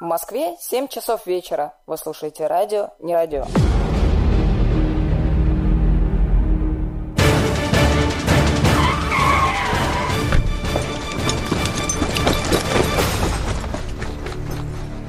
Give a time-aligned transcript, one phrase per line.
[0.00, 1.74] В Москве 7 часов вечера.
[1.88, 3.44] Вы слушаете радио «Не радио».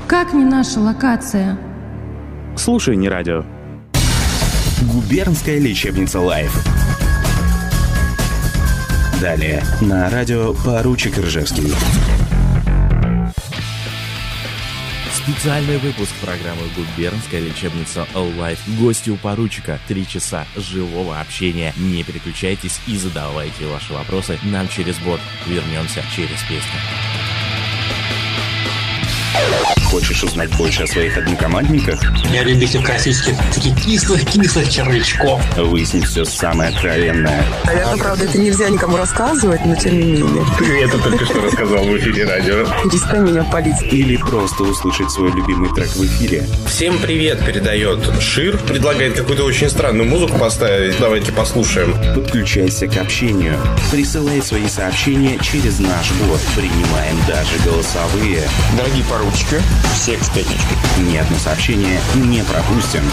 [0.08, 1.56] Как не наша локация?
[2.58, 3.44] Слушай, не радио.
[4.92, 6.52] Губернская лечебница «Live».
[9.22, 11.76] Далее на радио «Поручик Ржевский».
[15.30, 18.58] Специальный выпуск программы «Губернская лечебница All Life».
[18.80, 19.80] Гости у поручика.
[19.88, 21.72] Три часа живого общения.
[21.78, 25.20] Не переключайтесь и задавайте ваши вопросы нам через бот.
[25.46, 26.80] Вернемся через песню.
[29.92, 32.00] Хочешь узнать больше о своих однокомандниках?
[32.32, 35.42] Я любитель классических таких кислых-кислых червячков.
[35.58, 37.44] Выяснить все самое откровенное.
[37.66, 40.46] Наверное, правда, это нельзя никому рассказывать, но тем не менее.
[40.60, 42.68] Ты это только что рассказал в эфире радио.
[42.84, 43.82] Перестань меня палить.
[43.92, 46.48] Или просто услышать свой любимый трек в эфире.
[46.68, 48.58] Всем привет передает Шир.
[48.60, 51.00] Предлагает какую-то очень странную музыку поставить.
[51.00, 51.96] Давайте послушаем.
[52.14, 53.58] Подключайся к общению.
[53.92, 56.40] Присылай свои сообщения через наш бот.
[56.56, 58.48] Принимаем даже голосовые.
[58.78, 59.60] Дорогие поручики,
[59.94, 60.78] всех с пятничкой.
[61.00, 63.04] Ни одно сообщение не пропустим.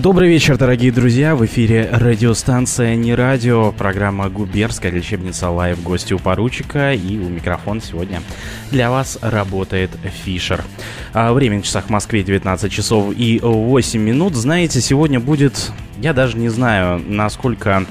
[0.00, 1.34] Добрый вечер, дорогие друзья.
[1.34, 5.82] В эфире радиостанция «Не радио», программа «Губерская лечебница Лайв».
[5.82, 8.22] Гости у поручика и у микрофона сегодня
[8.70, 9.90] для вас работает
[10.24, 10.62] Фишер.
[11.12, 14.36] А время на часах в Москве 19 часов и 8 минут.
[14.36, 17.84] Знаете, сегодня будет, я даже не знаю, насколько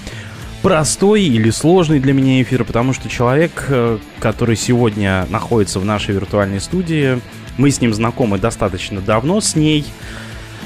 [0.61, 6.15] простой или сложный для меня эфир, потому что человек, э, который сегодня находится в нашей
[6.15, 7.19] виртуальной студии,
[7.57, 9.85] мы с ним знакомы достаточно давно с ней.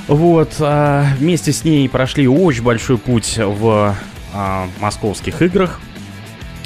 [0.08, 3.96] Вот, а, вместе с ней прошли очень большой путь в
[4.34, 5.80] а, московских играх.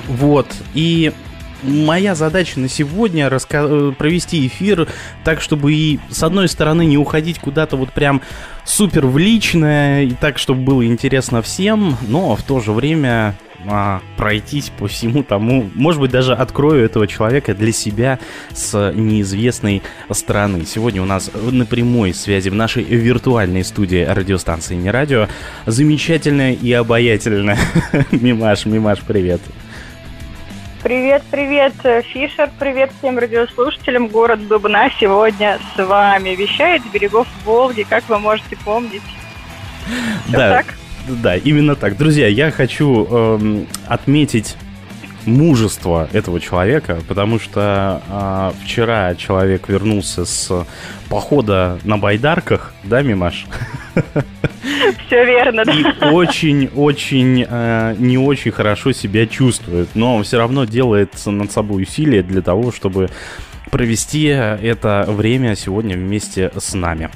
[0.08, 1.12] Вот, и
[1.64, 4.88] моя задача на сегодня раска- провести эфир
[5.24, 8.22] так, чтобы и с одной стороны не уходить куда-то вот прям
[8.64, 13.36] супер в личное, и так, чтобы было интересно всем, но в то же время
[13.68, 18.20] а, пройтись по всему тому, может быть, даже открою этого человека для себя
[18.52, 19.82] с неизвестной
[20.12, 20.66] стороны.
[20.66, 25.28] Сегодня у нас на прямой связи в нашей виртуальной студии радиостанции «Не радио»
[25.66, 27.58] замечательная и обаятельная
[28.12, 28.66] Мимаш.
[28.66, 29.42] Мимаш, привет.
[30.84, 31.74] Привет, привет,
[32.14, 34.08] Фишер, привет всем радиослушателям.
[34.08, 39.02] Город Дубна сегодня с вами вещает с берегов Волги, как вы можете помнить.
[40.28, 40.76] Всё да, так?
[41.08, 41.98] Да, именно так.
[41.98, 44.56] Друзья, я хочу эм, отметить
[45.26, 50.66] мужество этого человека, потому что а, вчера человек вернулся с
[51.10, 53.46] похода на байдарках, да, Мимаш?
[55.08, 55.72] Все верно, да.
[55.74, 62.24] И очень-очень э, не очень хорошо себя чувствует, но все равно делает над собой усилия
[62.24, 63.10] для того, чтобы
[63.72, 67.10] провести это время сегодня вместе с нами.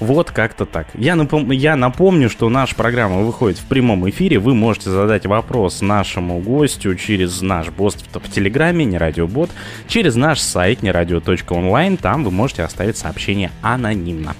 [0.00, 0.88] Вот как-то так.
[0.94, 4.38] Я, напом- я напомню, что наша программа выходит в прямом эфире.
[4.38, 9.50] Вы можете задать вопрос нашему гостю через наш бот в Телеграме, не радиобот,
[9.88, 11.96] через наш сайт нерадио.онлайн.
[11.96, 14.34] Там вы можете оставить сообщение анонимно.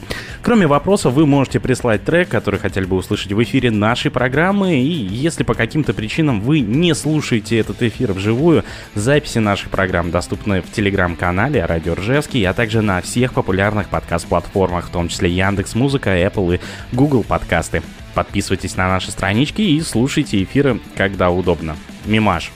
[0.46, 4.76] Кроме вопросов, вы можете прислать трек, который хотели бы услышать в эфире нашей программы.
[4.76, 8.62] И если по каким-то причинам вы не слушаете этот эфир вживую,
[8.94, 14.90] записи нашей программы доступны в телеграм-канале Радио Ржевский, а также на всех популярных подкаст-платформах, в
[14.90, 16.60] том числе Яндекс Музыка, Apple и
[16.94, 17.82] Google подкасты.
[18.14, 21.74] Подписывайтесь на наши странички и слушайте эфиры, когда удобно.
[22.04, 22.52] Мимаш.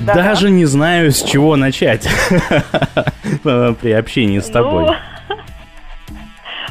[0.00, 0.14] Да.
[0.14, 2.08] Даже не знаю, с чего начать
[3.44, 4.86] при общении с тобой.
[4.86, 4.94] Ну,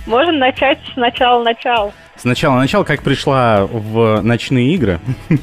[0.09, 1.93] можем начать с начала-начала.
[2.17, 4.99] Сначала начал, как пришла в ночные игры.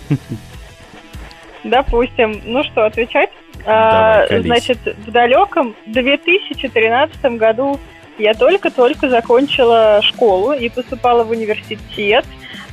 [1.65, 2.41] Допустим.
[2.45, 3.31] Ну что, отвечать?
[3.65, 4.45] Давай, А, колись.
[4.47, 7.81] значит, в далеком 2013 году
[8.19, 12.25] я только-только закончила школу и поступала в университет.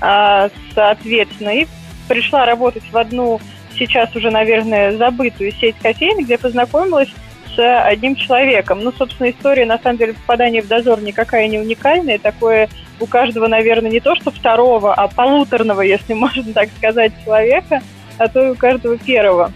[0.01, 1.67] А, Соответственно, и
[2.07, 3.39] пришла работать в одну
[3.77, 7.09] сейчас уже, наверное, забытую сеть кофеин, где познакомилась
[7.55, 8.83] с одним человеком.
[8.83, 12.19] Ну, собственно, история, на самом деле, попадания в дозор никакая не уникальная.
[12.19, 12.69] Такое
[12.99, 17.81] у каждого, наверное, не то что второго, а полуторного, если можно так сказать, человека,
[18.17, 19.51] а то и у каждого первого.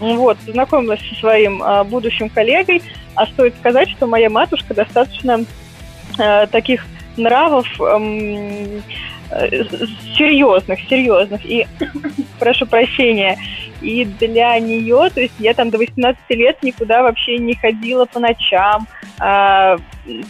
[0.00, 2.82] Вот, познакомилась со своим а, будущим коллегой,
[3.14, 5.44] а стоит сказать, что моя матушка достаточно
[6.18, 6.84] а, таких
[7.16, 8.82] нравов эм,
[10.16, 11.44] серьезных, серьезных.
[11.44, 11.66] И
[12.38, 13.38] прошу прощения,
[13.80, 18.20] и для нее, то есть я там до 18 лет никуда вообще не ходила по
[18.20, 18.86] ночам,
[19.18, 19.76] а,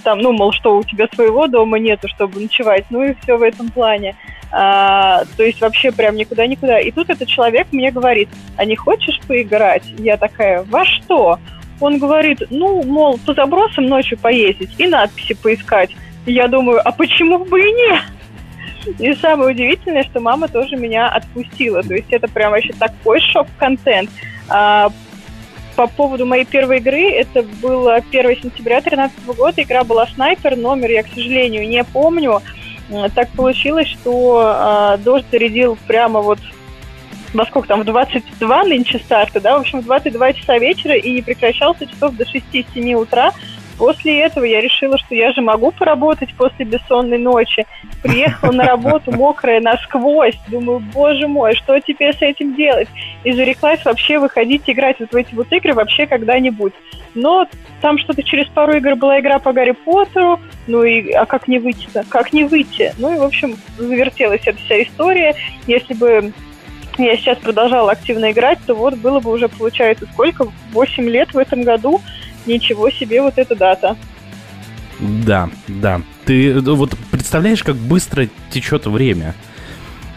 [0.04, 3.42] там, ну, мол, что у тебя своего дома нету, чтобы ночевать, ну и все в
[3.42, 4.16] этом плане.
[4.50, 6.78] А, то есть вообще прям никуда-никуда.
[6.80, 9.84] И тут этот человек мне говорит, а не хочешь поиграть?
[9.98, 11.38] Я такая, во что?
[11.80, 15.90] Он говорит, ну, мол, по забросам ночью поездить и надписи поискать.
[16.26, 18.02] я думаю, а почему бы и нет?
[18.98, 21.82] И самое удивительное, что мама тоже меня отпустила.
[21.82, 24.10] То есть это прям вообще такой шок-контент.
[24.48, 24.90] А,
[25.76, 30.90] по поводу моей первой игры, это было 1 сентября 2013 года, игра была «Снайпер», номер
[30.90, 32.42] я, к сожалению, не помню.
[33.14, 36.38] Так получилось, что э, дождь зарядил прямо вот
[37.32, 41.12] во сколько там, в 22 нынче старта, да, в общем, в 22 часа вечера и
[41.12, 43.32] не прекращался часов до 6-7 утра.
[43.82, 47.66] После этого я решила, что я же могу поработать после бессонной ночи.
[48.00, 50.38] Приехала на работу мокрая насквозь.
[50.46, 52.86] Думаю, боже мой, что теперь с этим делать?
[53.24, 56.72] И зареклась вообще выходить играть вот в эти вот игры вообще когда-нибудь.
[57.16, 57.48] Но
[57.80, 60.38] там что-то через пару игр была игра по Гарри Поттеру.
[60.68, 62.04] Ну и а как не выйти-то?
[62.08, 62.94] Как не выйти?
[62.98, 65.34] Ну и, в общем, завертелась эта вся история.
[65.66, 66.32] Если бы
[66.98, 70.46] я сейчас продолжала активно играть, то вот было бы уже, получается, сколько?
[70.72, 72.00] 8 лет в этом году.
[72.46, 73.96] Ничего себе вот эта дата.
[75.00, 76.00] Да, да.
[76.24, 79.34] Ты вот представляешь, как быстро течет время?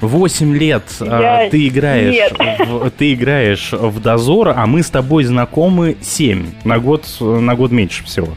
[0.01, 5.95] Восемь лет а, ты играешь, в, ты играешь в дозор, а мы с тобой знакомы
[6.01, 8.35] семь на год на год меньше всего.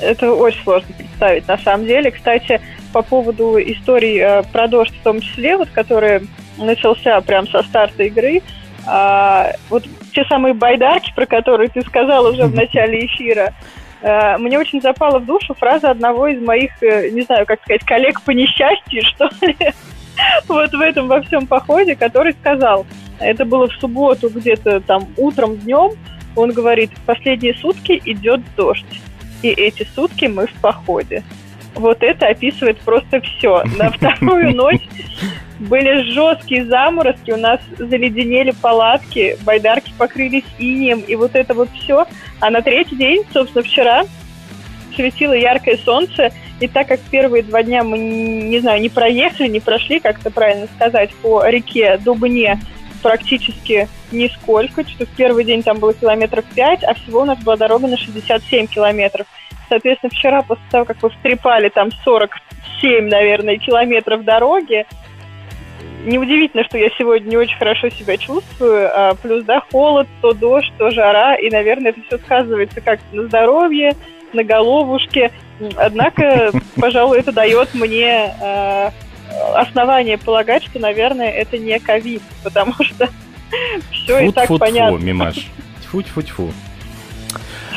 [0.00, 2.10] Это очень сложно представить, на самом деле.
[2.10, 2.60] Кстати,
[2.92, 8.02] по поводу историй э, про дождь в том числе, вот который начался прям со старта
[8.02, 8.42] игры,
[8.86, 9.84] а, вот
[10.18, 13.54] те самые байдарки, про которые ты сказал уже в начале эфира,
[14.02, 17.84] а, мне очень запала в душу фраза одного из моих, э, не знаю, как сказать,
[17.84, 19.56] коллег по несчастью, что ли,
[20.48, 22.84] вот в этом во всем походе, который сказал,
[23.20, 25.92] это было в субботу где-то там утром, днем,
[26.34, 29.00] он говорит, последние сутки идет дождь,
[29.42, 31.22] и эти сутки мы в походе.
[31.78, 33.62] Вот это описывает просто все.
[33.76, 34.82] На вторую ночь
[35.60, 42.06] были жесткие заморозки, у нас заледенели палатки, байдарки покрылись инием, и вот это вот все.
[42.40, 44.04] А на третий день, собственно, вчера
[44.94, 49.60] светило яркое солнце, и так как первые два дня мы, не знаю, не проехали, не
[49.60, 52.60] прошли, как это правильно сказать, по реке Дубне
[53.02, 57.56] практически нисколько, что в первый день там было километров 5, а всего у нас была
[57.56, 59.26] дорога на 67 километров.
[59.68, 64.86] Соответственно, вчера, после того, как вы встрепали там 47, наверное, километров дороги,
[66.04, 68.90] неудивительно, что я сегодня не очень хорошо себя чувствую.
[68.92, 71.36] А плюс, да, холод, то дождь, то жара.
[71.36, 73.94] И, наверное, это все сказывается как на здоровье,
[74.32, 75.32] на головушке.
[75.76, 78.90] Однако, пожалуй, это дает мне э,
[79.54, 83.08] основание полагать, что, наверное, это не ковид, потому что
[83.90, 84.96] все и так понятно.
[84.96, 85.48] Мимаш.
[85.82, 86.52] Тьфу-тьфу-тьфу.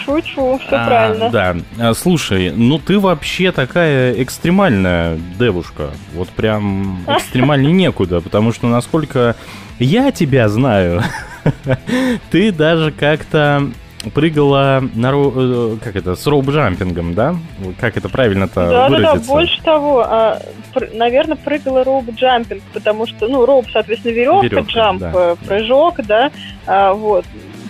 [0.02, 1.30] Тьфу-тьфу, все а, правильно.
[1.30, 5.92] Да, а, слушай, ну ты вообще такая экстремальная девушка.
[6.14, 9.36] Вот прям экстремальнее некуда, потому что насколько
[9.80, 11.02] я тебя знаю,
[12.32, 13.72] ты даже как-то
[14.14, 15.32] прыгала на ро...
[15.36, 17.36] Э, как это с роуп-джампингом, да?
[17.80, 19.16] Как это правильно-то да, выразиться?
[19.16, 20.40] Да, да, больше того, а,
[20.74, 25.12] пр- наверное, прыгала роуп-джампинг, потому что, ну, rope, соответственно, веревка, веревка jump, да.
[25.14, 26.32] Э, прыжок, да,
[26.66, 27.26] а, вот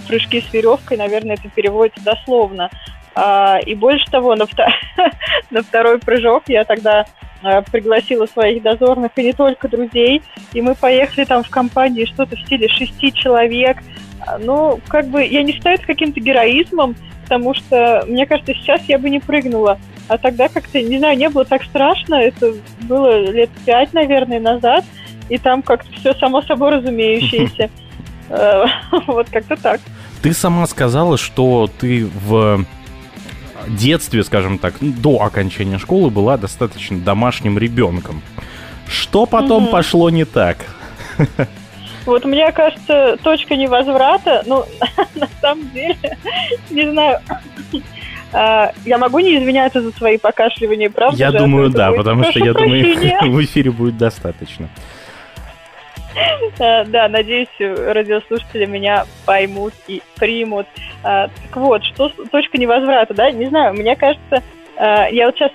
[0.07, 2.69] прыжки с веревкой, наверное, это переводится дословно.
[3.13, 4.67] А, и больше того, на, втор...
[5.51, 7.05] на второй прыжок я тогда
[7.43, 10.21] а, пригласила своих дозорных и не только друзей,
[10.53, 13.77] и мы поехали там в компании что-то в стиле шести человек.
[14.25, 18.81] А, ну, как бы я не считаю это каким-то героизмом, потому что, мне кажется, сейчас
[18.83, 19.79] я бы не прыгнула.
[20.07, 22.15] А тогда как-то, не знаю, не было так страшно.
[22.15, 24.83] Это было лет пять, наверное, назад.
[25.29, 27.69] И там как-то все само собой разумеющееся.
[28.31, 28.65] Э,
[29.07, 29.81] вот как-то так.
[30.21, 32.65] Ты сама сказала, что ты в
[33.67, 38.21] детстве, скажем так, до окончания школы была достаточно домашним ребенком.
[38.87, 39.71] Что потом угу.
[39.71, 40.57] пошло не так?
[42.05, 44.65] Вот мне кажется, точка невозврата, ну,
[45.15, 45.97] на самом деле,
[46.71, 47.19] не знаю,
[48.33, 51.17] а, я могу не извиняться за свои покашливания, правда?
[51.17, 54.69] Я думаю, да, потому что я думаю, в эфире будет достаточно.
[56.59, 60.67] Э, да, надеюсь, радиослушатели меня поймут и примут.
[61.03, 63.31] Э, так вот, что точка невозврата, да?
[63.31, 64.43] Не знаю, мне кажется,
[64.77, 65.51] э, я вот сейчас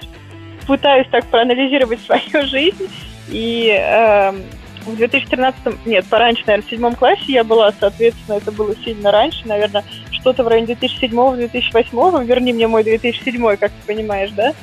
[0.67, 2.89] пытаюсь так проанализировать свою жизнь,
[3.29, 4.43] и эм,
[4.85, 9.47] в 2013, нет, пораньше, наверное, в седьмом классе я была, соответственно, это было сильно раньше,
[9.47, 14.55] наверное, что-то в районе 2007-2008, верни мне мой 2007, как ты понимаешь, да?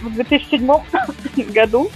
[0.00, 0.66] В 2007
[1.52, 1.90] году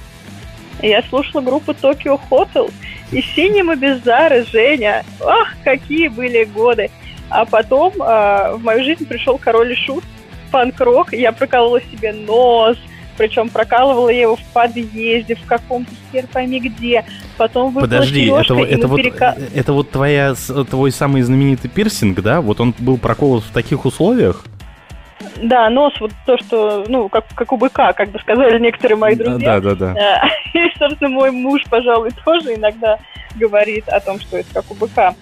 [0.80, 2.72] я слушала группу Tokyo Hotel
[3.10, 5.04] и Синема Беззары, Женя.
[5.20, 6.90] Ох, какие были годы.
[7.28, 10.04] А потом э, в мою жизнь пришел король и шут,
[10.50, 12.76] панк-рок, я проколола себе нос,
[13.16, 17.04] причем прокалывала я его в подъезде, в каком-то хер пойми где.
[17.36, 19.36] Потом Подожди, это, это, вот, перека...
[19.54, 20.34] это вот твоя,
[20.70, 22.40] твой самый знаменитый пирсинг, да?
[22.40, 24.44] Вот он был проколот в таких условиях?
[25.42, 29.14] Да, нос, вот то, что, ну, как, как у быка, как бы сказали некоторые мои
[29.16, 29.60] друзья.
[29.60, 30.22] Да, да, да.
[30.24, 32.98] Э, и, собственно, мой муж, пожалуй, тоже иногда
[33.34, 35.14] говорит о том, что это как у быка.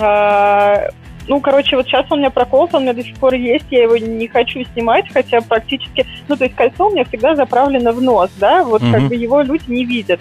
[0.00, 0.88] А,
[1.28, 3.66] ну, короче, вот сейчас он у меня проколот, он у меня до сих пор есть,
[3.70, 7.92] я его не хочу снимать, хотя практически, ну, то есть кольцо у меня всегда заправлено
[7.92, 8.92] в нос, да, вот mm-hmm.
[8.92, 10.20] как бы его люди не видят.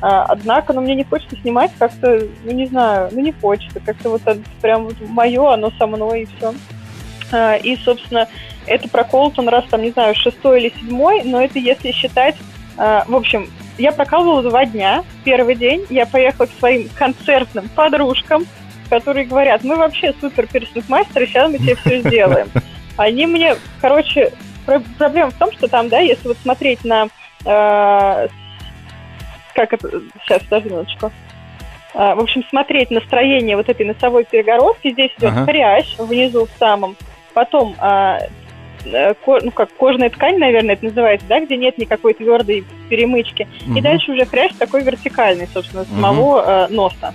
[0.00, 4.10] А, однако, ну, мне не хочется снимать как-то, ну, не знаю, ну, не хочется, как-то
[4.10, 6.52] вот это прям вот мое, оно со мной и все.
[7.32, 8.28] А, и, собственно,
[8.66, 12.36] это проколот он раз, там, не знаю, шестой или седьмой, но это если считать,
[12.76, 13.48] а, в общем,
[13.78, 15.04] я прокалывала два дня.
[15.24, 18.44] Первый день я поехала к своим концертным подружкам,
[18.90, 22.48] которые говорят, мы вообще супер персонаж-мастеры, сейчас мы тебе все сделаем.
[22.96, 24.32] Они мне, короче,
[24.98, 27.08] проблема в том, что там, да, если вот смотреть на...
[27.44, 28.28] Э,
[29.54, 30.02] как это...
[30.22, 31.10] Сейчас, подожди минуточку.
[31.94, 34.92] Э, в общем, смотреть настроение вот этой носовой перегородки.
[34.92, 35.46] Здесь идет ага.
[35.46, 36.96] хрящ внизу в самом.
[37.34, 38.18] Потом э,
[38.84, 43.48] ну как кожная ткань, наверное, это называется, да, где нет никакой твердой перемычки.
[43.66, 43.78] Угу.
[43.78, 46.50] И дальше уже хрящ такой вертикальный, собственно, самого угу.
[46.50, 47.14] э, носа.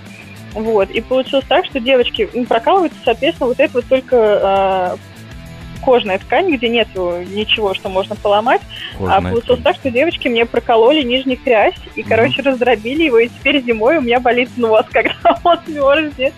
[0.54, 0.90] Вот.
[0.90, 6.50] И получилось так, что девочки ну, прокалываются, соответственно, вот это вот только э, кожная ткань,
[6.54, 8.62] где нет ничего, что можно поломать.
[8.94, 9.74] А кожная а получилось ткань.
[9.74, 12.08] так, что девочки мне прокололи нижний хрящ и, угу.
[12.08, 16.32] короче, раздробили его, и теперь зимой у меня болит нос, когда он мерзнет.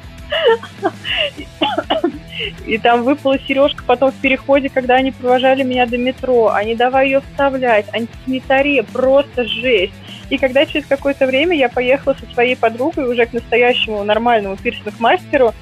[2.67, 6.49] И там выпала сережка потом в переходе, когда они провожали меня до метро.
[6.49, 7.87] Они давай ее вставлять.
[7.93, 9.95] Антисанитария, просто жесть.
[10.31, 15.53] И когда через какое-то время я поехала со своей подругой уже к настоящему нормальному пирсинг-мастеру,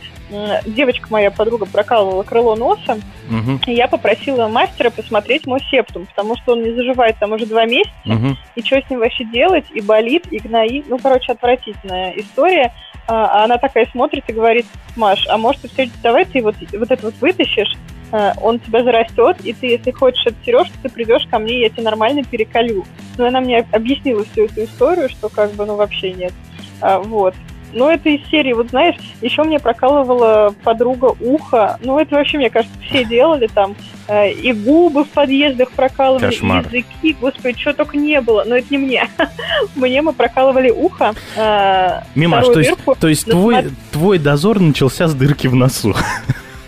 [0.66, 2.98] девочка моя подруга прокалывала крыло носа,
[3.30, 3.60] угу.
[3.66, 7.64] и я попросила мастера посмотреть мой септум, потому что он не заживает там уже два
[7.64, 8.36] месяца, угу.
[8.54, 12.72] и что с ним вообще делать, и болит, и гноит, ну, короче, отвратительная история.
[13.08, 16.90] А, а она такая смотрит и говорит, Маш, а может, все, давай ты вот, вот
[16.90, 17.74] это вот вытащишь,
[18.12, 21.70] а, он тебя зарастет, и ты, если хочешь эту сережку, ты придешь ко мне, я
[21.70, 22.84] тебе нормально переколю.
[23.16, 26.34] Но она мне объяснила всю эту историю, что как бы, ну, вообще нет.
[26.82, 27.34] А, вот.
[27.72, 31.78] Ну, это из серии, вот знаешь, еще мне прокалывала подруга ухо.
[31.82, 33.76] Ну, это вообще, мне кажется, все делали там.
[34.08, 36.64] Э, и губы в подъездах прокалывали, Кошмар.
[36.70, 38.44] и языки, господи, что только не было.
[38.46, 39.08] Но это не мне.
[39.76, 41.14] мне мы прокалывали ухо.
[41.36, 45.94] Э, Мимаш, то есть, то есть твой, твой дозор начался с дырки в носу.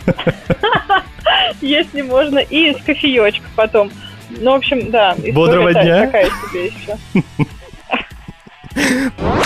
[1.61, 3.91] Если можно, и с кофеечка потом.
[4.31, 5.17] Ну, в общем, да.
[5.33, 6.07] Бодрого дня.
[6.07, 6.97] Такая себе еще.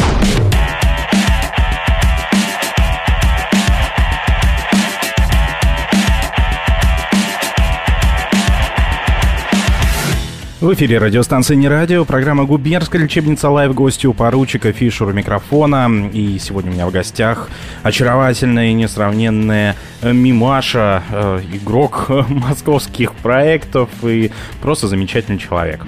[10.74, 16.10] В эфире радиостанция «Не радио», программа «Губернская лечебница live», гости у поручика Фишера микрофона.
[16.12, 17.48] И сегодня у меня в гостях
[17.84, 25.86] очаровательная и несравненная Мимаша, э, игрок московских проектов и просто замечательный человек.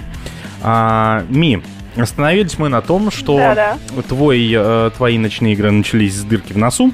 [0.63, 1.65] А, Ми,
[1.97, 4.03] остановились мы на том, что да -да.
[4.07, 6.93] Твой, э, твои ночные игры начались с дырки в носу.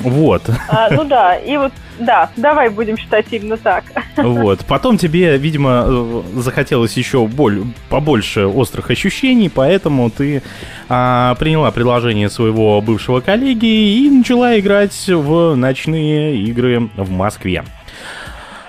[0.00, 0.48] Вот.
[0.68, 3.84] А, ну да, и вот да, давай будем считать именно так.
[4.16, 4.64] Вот.
[4.66, 10.42] Потом тебе, видимо, э, захотелось еще боль, побольше острых ощущений, поэтому ты
[10.88, 17.64] а, приняла предложение своего бывшего коллеги и начала играть в ночные игры в Москве.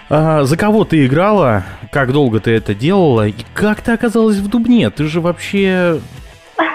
[0.10, 1.66] А, за кого ты играла?
[1.92, 3.28] Как долго ты это делала?
[3.28, 4.90] И как ты оказалась в Дубне?
[4.90, 6.00] Ты же вообще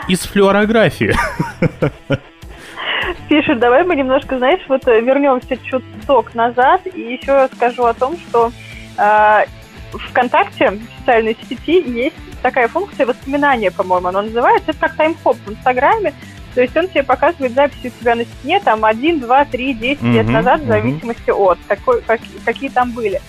[0.08, 1.14] из флюорографии.
[3.28, 8.16] Пишет, давай мы немножко, знаешь, вот э, вернемся чуток назад и еще скажу о том,
[8.18, 8.52] что
[8.98, 9.44] э,
[9.92, 14.72] ВКонтакте, в социальной сети, есть такая функция воспоминания, по-моему, она называется.
[14.72, 16.12] Это как таймхоп в Инстаграме.
[16.54, 20.02] То есть он тебе показывает записи у тебя на стене там 1, 2, 3, 10
[20.02, 21.50] mm-hmm, лет назад, в зависимости mm-hmm.
[21.50, 23.20] от, какой, как, какие там были.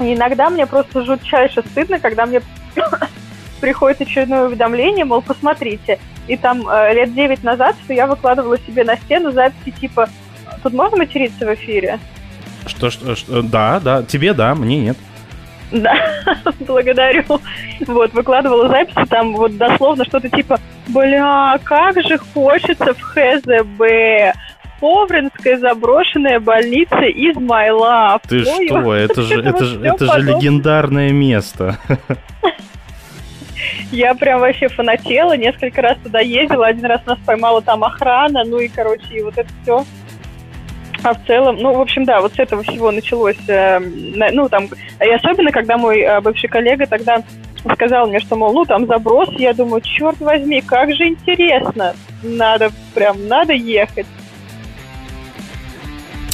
[0.00, 2.40] И иногда мне просто жутчайше стыдно, когда мне
[3.58, 5.98] приходит очередное уведомление, мол, посмотрите.
[6.26, 10.08] И там э, лет 9 назад, что я выкладывала себе на стену записи типа
[10.62, 11.98] «Тут можно материться в эфире?»
[12.66, 14.96] Что, что, что, да, да, тебе да, мне нет.
[15.72, 15.94] Да,
[16.60, 17.24] благодарю.
[17.86, 24.36] Вот, выкладывала записи, там вот дословно что-то типа «Бля, как же хочется в ХЗБ!»
[24.80, 28.20] Повринская заброшенная больница из Love.
[28.28, 28.94] Ты Ой, что?
[28.94, 31.78] Это же, это, же, это же легендарное место.
[33.90, 38.58] Я прям вообще фанатела, несколько раз туда ездила, один раз нас поймала там охрана, ну
[38.58, 39.84] и, короче, и вот это все.
[41.02, 44.68] А в целом, ну, в общем, да, вот с этого всего началось, э, ну, там,
[45.00, 47.22] и особенно, когда мой э, бывший коллега тогда
[47.72, 52.70] сказал мне, что, мол, ну, там заброс, я думаю, черт возьми, как же интересно, надо,
[52.94, 54.06] прям, надо ехать.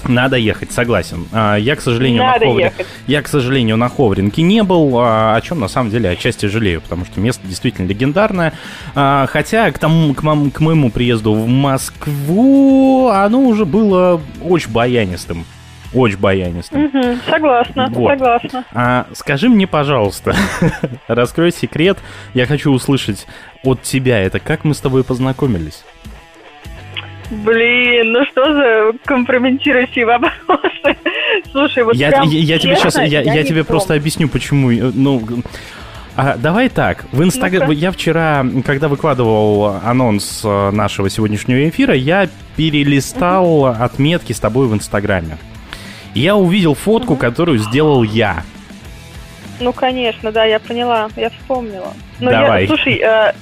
[0.06, 1.26] Надо ехать, согласен.
[1.32, 2.66] А, я, к сожалению, Надо на Ховрин...
[2.66, 2.87] ехать.
[3.06, 6.80] я, к сожалению, на Ховринке не был, а, о чем на самом деле отчасти жалею,
[6.80, 8.52] потому что место действительно легендарное.
[8.94, 14.70] А, Хотя к, тому, к, мом- к моему приезду в Москву оно уже было очень
[14.70, 15.44] баянистым.
[15.92, 16.82] Очень баянистым.
[16.87, 18.11] Мгм, согласна, Вот.
[18.11, 18.64] согласна.
[18.73, 20.34] А скажи мне, пожалуйста,
[21.06, 21.99] раскрой секрет.
[22.34, 23.26] Я хочу услышать
[23.62, 25.84] от тебя это, как мы с тобой познакомились.
[27.31, 30.97] Блин, ну что за компрометирующие вопросы?
[31.52, 34.71] Слушай, вот я, прям я, я тебе сейчас, я, я не тебе просто объясню, почему.
[34.71, 35.23] э, Ну,
[36.16, 37.07] а, давай так.
[37.12, 44.38] В Инстаграм я вчера, когда выкладывал анонс э, нашего сегодняшнего эфира, я перелистал отметки с
[44.38, 45.38] тобой в Инстаграме.
[46.14, 48.45] Я увидел фотку, которую сделал я.
[49.61, 51.95] Ну, конечно, да, я поняла, я вспомнила.
[52.21, 52.62] Но Давай.
[52.62, 53.33] Я, слушай, э,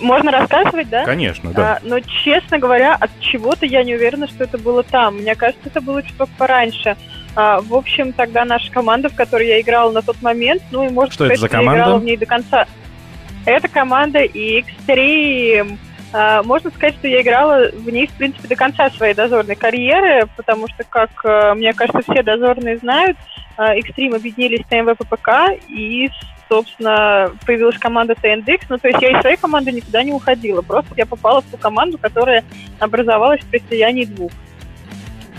[0.00, 1.04] можно рассказывать, да?
[1.04, 1.74] Конечно, да.
[1.74, 5.18] А, но, честно говоря, от чего-то я не уверена, что это было там.
[5.18, 6.96] Мне кажется, это было чуток пораньше.
[7.34, 10.90] А, в общем, тогда наша команда, в которой я играла на тот момент, ну и,
[10.90, 12.66] может Что это сказать, за я играла в ней до конца.
[13.44, 15.78] Это команда Extreme.
[16.12, 20.28] А, можно сказать, что я играла в ней, в принципе, до конца своей дозорной карьеры,
[20.36, 23.16] потому что, как э, мне кажется, все дозорные знают,
[23.58, 26.10] э, Extreme объединились с ТМВ ППК, и,
[26.48, 28.62] собственно, появилась команда TNDX.
[28.68, 30.62] Ну, то есть я из своей команды никуда не уходила.
[30.62, 32.44] Просто я попала в ту команду, которая
[32.78, 34.32] образовалась при слиянии двух.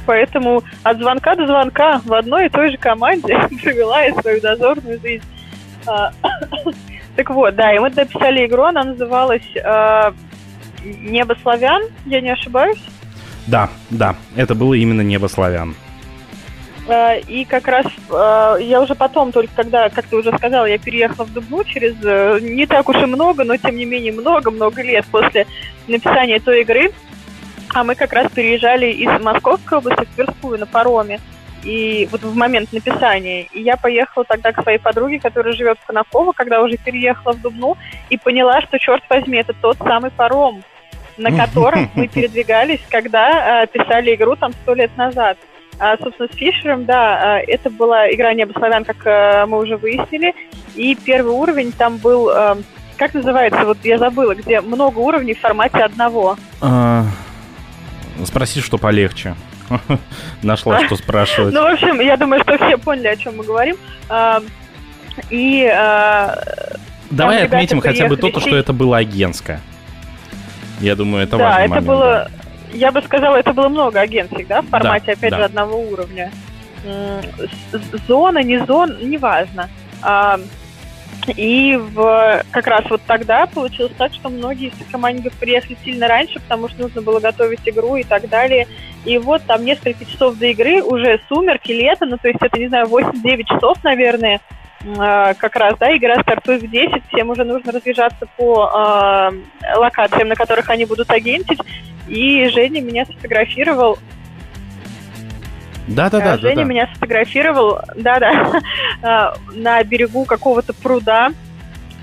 [0.06, 5.00] Поэтому от звонка до звонка в одной и той же команде провела я свою дозорную
[5.00, 5.26] жизнь.
[5.86, 6.12] А,
[7.20, 10.12] Так вот, да, и мы дописали игру, она называлась э,
[10.86, 12.82] «Небо славян», я не ошибаюсь.
[13.46, 15.76] Да, да, это было именно небо славян.
[16.90, 20.80] Э, И как раз э, я уже потом, только когда, как ты уже сказала, я
[20.80, 24.82] переехала в Дубну через э, не так уж и много, но тем не менее много-много
[24.82, 25.46] лет после
[25.88, 26.92] написания той игры.
[27.76, 31.20] А мы как раз переезжали из Московской области в Тверскую на пароме.
[31.64, 33.44] И вот в момент написания.
[33.54, 37.42] И я поехала тогда к своей подруге, которая живет в Конаково, когда уже переехала в
[37.42, 37.78] Дубну,
[38.10, 40.64] и поняла, что, черт возьми, это тот самый паром,
[41.18, 45.38] на котором мы передвигались, когда э, писали игру там сто лет назад.
[45.80, 49.78] А, собственно, с Фишером, да, э, это была игра «Небо славян», как э, мы уже
[49.78, 50.36] выяснили.
[50.76, 52.58] И первый уровень там был, э,
[52.98, 56.38] как называется, вот я забыла, где много уровней в формате одного.
[56.62, 57.06] А,
[58.26, 59.36] Спроси, что полегче.
[60.42, 61.54] Нашла, что спрашивать.
[61.54, 63.78] Ну, в общем, я думаю, что все поняли, о чем мы говорим.
[64.10, 64.42] А,
[65.30, 66.44] И а,
[67.10, 69.62] Давай отметим хотя бы то, что это было агентское.
[70.82, 72.32] Я думаю, это да, важный это момент, было,
[72.74, 75.38] я бы сказала, это было много агентских, да, в формате, Да, опять да.
[75.38, 76.32] же, одного уровня.
[78.08, 79.70] Зона, не зона, неважно.
[80.02, 80.40] А,
[81.36, 86.40] И в, как раз вот тогда получилось так, что многие из командников приехали сильно раньше,
[86.40, 88.68] потому что нужно было готовить игру и так далее.
[89.06, 92.68] И вот там несколько часов до игры, уже сумерки, лето, ну то есть это, не
[92.68, 94.40] знаю, 8-9 часов, наверное,
[94.80, 99.34] как раз, да, игра стартует в 10, всем уже нужно разъезжаться по а,
[99.76, 101.60] локациям, на которых они будут агентить.
[102.08, 104.00] И Женя меня сфотографировал
[105.88, 106.64] Да, да, а, да, да, Женя да.
[106.64, 108.62] меня сфотографировал, да-да,
[109.04, 111.32] а, на берегу какого-то пруда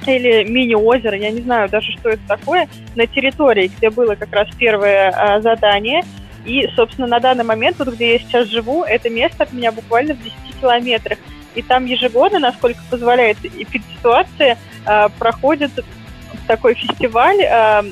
[0.06, 4.48] или мини-озера, я не знаю даже, что это такое, на территории, где было как раз
[4.56, 6.02] первое а, задание.
[6.44, 10.14] И, собственно, на данный момент, вот где я сейчас живу, это место от меня буквально
[10.14, 11.18] в 10 километрах.
[11.56, 13.38] И там ежегодно, насколько позволяет
[13.96, 14.56] ситуация,
[15.18, 15.72] проходит
[16.46, 17.84] такой фестиваль, а,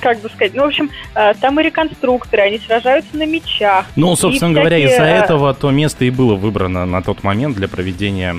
[0.00, 4.14] как бы сказать, ну, в общем, а, там и реконструкторы, они сражаются на мечах, Ну,
[4.16, 7.68] собственно И говоря, из-за э, этого то место и было выбрано на тот момент для
[7.68, 8.36] проведения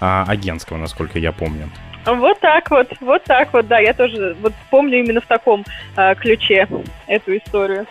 [0.00, 1.70] а, агентского, насколько я помню.
[2.06, 5.64] Вот так вот, вот так вот, да, я тоже вот помню именно в таком
[5.96, 6.66] а, ключе
[7.06, 7.86] эту историю.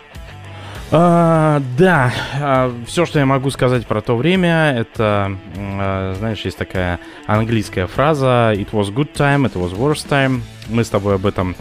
[0.91, 6.99] А, да, все, что я могу сказать про то время, это, а, знаешь, есть такая
[7.28, 10.41] английская фраза «It was good time, it was worst time».
[10.67, 11.56] Мы с тобой об этом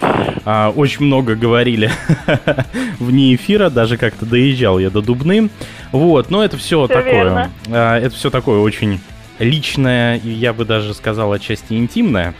[0.44, 1.90] а, очень много говорили
[2.98, 5.50] вне эфира, даже как-то доезжал я до Дубны.
[5.92, 9.00] Вот, но это все Всё такое, а, это все такое очень
[9.38, 12.34] личное, и я бы даже сказал отчасти интимное.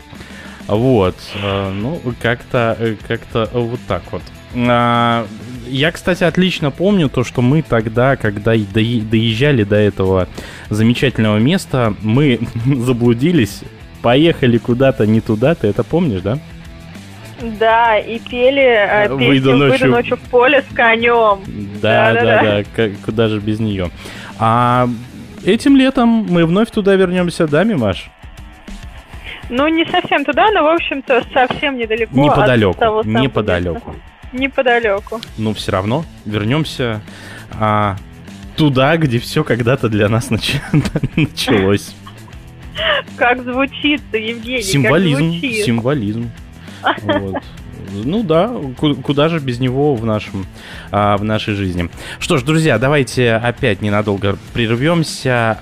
[0.67, 4.21] Вот, э, ну, как-то, э, как-то вот так вот.
[4.55, 5.25] А,
[5.69, 10.27] Я, кстати, отлично помню то, что мы тогда, когда доезжали до этого
[10.69, 13.61] замечательного места, мы заблудились,
[14.01, 16.39] поехали куда-то не туда, ты это помнишь, да?
[17.41, 19.69] Да, и пели э, песню Выйду ночью.
[19.71, 21.39] «Выйду ночью в поле с конем».
[21.81, 22.43] Да, да, Да-да-да.
[22.43, 23.91] да, как- куда же без нее.
[24.39, 24.89] А
[25.45, 28.09] этим летом мы вновь туда вернемся, да, Мимаш?
[29.49, 33.75] Ну, не совсем туда, но, в общем-то, совсем недалеко Неподалеку, от того неподалеку.
[33.75, 34.08] места.
[34.33, 35.19] Неподалеку.
[35.37, 37.01] Но все равно вернемся
[37.51, 37.97] а,
[38.55, 40.61] туда, где все когда-то для нас нач-
[41.15, 41.93] началось.
[43.17, 45.65] Как звучит, Евгений, Символизм, как звучит.
[45.65, 46.31] символизм.
[47.03, 47.35] Вот.
[47.91, 50.45] Ну да, ку- куда же без него в нашем,
[50.91, 51.89] а, в нашей жизни.
[52.19, 55.57] Что ж, друзья, давайте опять ненадолго прервемся.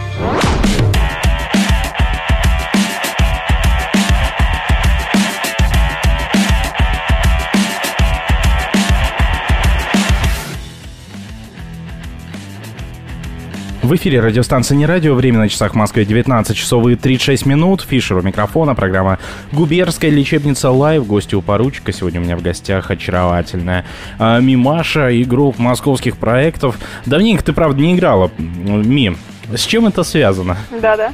[13.87, 15.15] В эфире радиостанция «Не радио».
[15.15, 17.81] Время на часах в Москве 19 часов и 36 минут.
[17.87, 18.75] Фишер у микрофона.
[18.75, 19.17] Программа
[19.53, 21.07] «Губернская лечебница live».
[21.07, 21.93] Гости у поручика.
[21.93, 23.85] Сегодня у меня в гостях очаровательная
[24.19, 26.77] а, Мимаша, игрок московских проектов.
[27.05, 28.29] Давненько ты, правда, не играла.
[28.37, 29.15] Ми,
[29.55, 30.57] с чем это связано?
[30.81, 31.13] Да-да.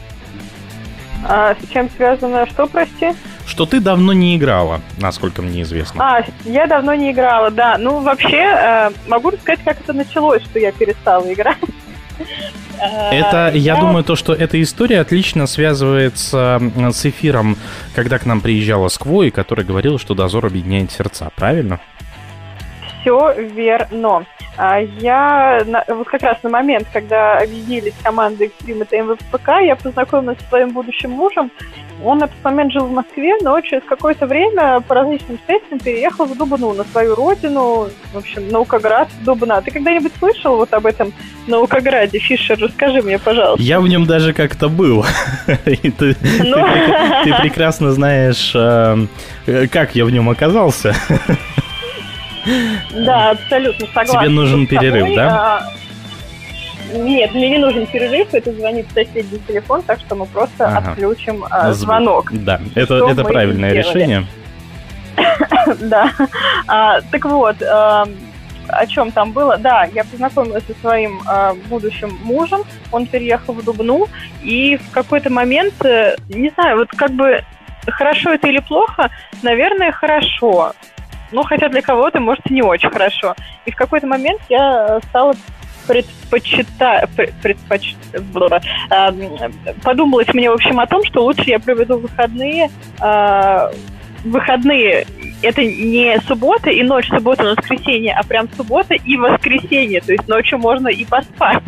[1.29, 3.12] А с чем связано что, прости?
[3.45, 6.03] Что ты давно не играла, насколько мне известно.
[6.03, 7.77] А, я давно не играла, да.
[7.77, 11.59] Ну, вообще, э, могу рассказать, как это началось, что я перестала играть.
[12.80, 16.60] Э, Это, я думаю, то, что эта история отлично связывается
[16.91, 17.58] с эфиром,
[17.95, 21.80] когда к нам приезжала Сквой, который говорил, что дозор объединяет сердца, правильно?
[23.02, 24.26] Все верно.
[24.56, 30.38] А, Я вот как раз на момент, когда объединились команды Extreme и МВПК, я познакомилась
[30.39, 31.52] со своим будущим мужем.
[32.03, 36.25] Он на тот момент жил в Москве, но через какое-то время по различным обстоятельствам переехал
[36.25, 39.62] в Дубну, на свою родину, в общем, Наукоград, Дубна.
[39.62, 41.13] Ты когда-нибудь слышал вот об этом
[41.47, 42.19] Наукограде?
[42.19, 43.63] Фишер, расскажи мне, пожалуйста.
[43.63, 45.06] Я в нем даже как-то был.
[45.45, 46.58] Ты, Ну.
[47.23, 49.06] ты прекрасно знаешь, э,
[49.45, 50.93] э, как я в нем оказался.
[52.91, 54.19] Да, абсолютно согласна.
[54.19, 55.69] Тебе нужен перерыв, да?
[56.93, 60.91] Нет, мне не нужен перерыв, это звонит соседний телефон, так что мы просто Ага.
[60.91, 61.73] отключим Звук.
[61.75, 62.31] звонок.
[62.31, 64.25] Да, это, Что это правильное решение.
[65.79, 66.11] Да.
[66.67, 68.07] А, так вот, а,
[68.67, 69.57] о чем там было?
[69.57, 74.07] Да, я познакомилась со своим а, будущим мужем, он переехал в Дубну,
[74.41, 77.43] и в какой-то момент, э, не знаю, вот как бы
[77.87, 79.09] хорошо это или плохо,
[79.41, 80.73] наверное, хорошо.
[81.31, 83.35] Ну, хотя для кого-то, может, и не очень хорошо.
[83.65, 85.35] И в какой-то момент я э, стала
[85.87, 87.09] предпочитать,
[87.41, 87.95] предпоч...
[88.89, 89.13] а,
[89.83, 92.69] подумалось мне, в общем, о том, что лучше я проведу выходные
[92.99, 93.71] а,
[94.23, 95.05] выходные
[95.41, 100.57] это не суббота и ночь суббота воскресенье, а прям суббота и воскресенье, то есть ночью
[100.57, 101.63] можно и поспать.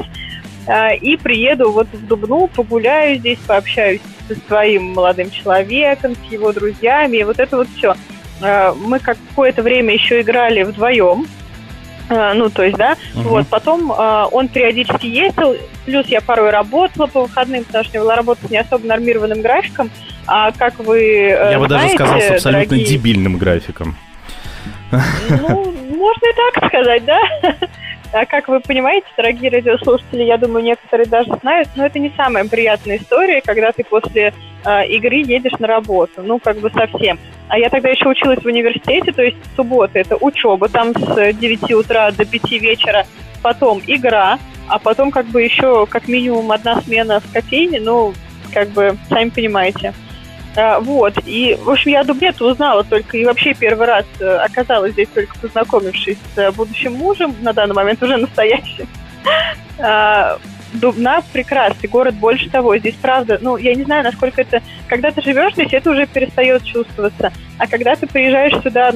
[0.67, 6.51] А, И приеду вот в Дубну, погуляю здесь, пообщаюсь со своим молодым человеком, с его
[6.53, 7.93] друзьями, и вот это вот все.
[8.41, 11.25] Мы какое-то время еще играли вдвоем,
[12.09, 13.23] ну, то есть, да, Мгм.
[13.29, 18.01] вот, потом а, он периодически ездил, плюс я порой работала по выходным, потому что я
[18.03, 19.89] была работать с не особо нормированным графиком,
[20.27, 23.95] а как вы э, Я бы даже сказал с абсолютно дорогие- дебильным графиком.
[24.91, 27.19] Ну, можно и так сказать, да?
[28.11, 32.45] А как вы понимаете, дорогие радиослушатели, я думаю, некоторые даже знают, но это не самая
[32.45, 37.19] приятная история, когда ты после э, игры едешь на работу, ну, как бы совсем.
[37.47, 41.71] А я тогда еще училась в университете, то есть суббота это учеба, там с 9
[41.73, 43.05] утра до 5 вечера,
[43.43, 48.13] потом игра, а потом как бы еще как минимум одна смена в кофейне, ну,
[48.53, 49.93] как бы, сами понимаете.
[50.57, 54.37] А, вот, и, в общем, я о Дубне-то узнала только, и вообще первый раз э,
[54.37, 58.87] оказалась здесь только познакомившись с э, будущим мужем, на данный момент уже настоящим.
[59.77, 60.37] А,
[60.73, 65.21] Дубна прекрасный город, больше того, здесь правда, ну, я не знаю, насколько это, когда ты
[65.21, 68.93] живешь здесь, это уже перестает чувствоваться, а когда ты приезжаешь сюда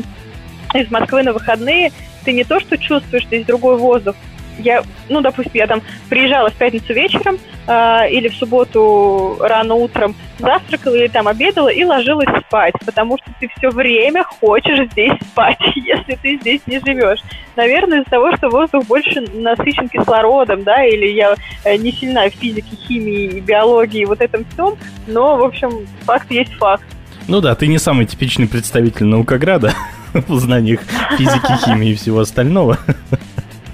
[0.74, 1.92] из Москвы на выходные,
[2.24, 4.16] ты не то что чувствуешь здесь другой воздух,
[4.60, 10.16] я, ну, допустим, я там приезжала в пятницу вечером а, или в субботу рано утром,
[10.38, 15.58] завтракала или там обедала и ложилась спать, потому что ты все время хочешь здесь спать,
[15.76, 17.20] если ты здесь не живешь.
[17.56, 22.34] Наверное, из-за того, что воздух больше насыщен кислородом, да, или я э, не сильна в
[22.34, 24.76] физике, химии, биологии, вот этом всем,
[25.08, 26.84] но, в общем, факт есть факт.
[27.28, 29.74] Ну да, ты не самый типичный представитель Наукограда
[30.14, 30.80] в знаниях
[31.18, 32.80] физики, химии и всего остального.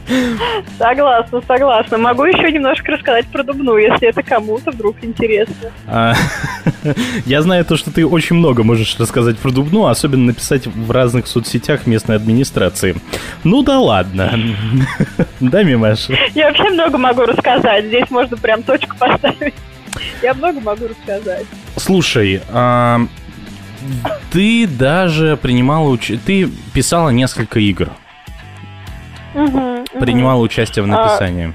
[0.77, 1.97] Согласна, согласна.
[1.97, 5.71] Могу еще немножко рассказать про Дубну, если это кому-то вдруг интересно.
[5.87, 6.13] А,
[7.25, 11.27] Я знаю то, что ты очень много можешь рассказать про Дубну, особенно написать в разных
[11.27, 12.95] соцсетях местной администрации.
[13.43, 14.33] Ну да ладно.
[15.39, 16.13] Да, Мимаша?
[16.33, 17.85] Я вообще много могу рассказать.
[17.85, 19.53] Здесь можно прям точку поставить.
[20.21, 21.45] Я много могу рассказать.
[21.77, 23.01] Слушай, а,
[24.31, 25.97] ты даже принимала.
[25.97, 27.89] Ты писала несколько игр.
[29.35, 30.45] Мгм, Принимала мгм.
[30.45, 31.53] участие в А, написании.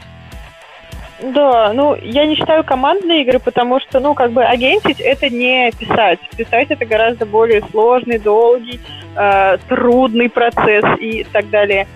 [1.23, 5.71] Да, ну, я не считаю командные игры, потому что, ну, как бы агентить это не
[5.73, 6.19] писать.
[6.37, 8.81] Писать это гораздо более сложный, долгий,
[9.17, 11.87] э, трудный процесс и так далее.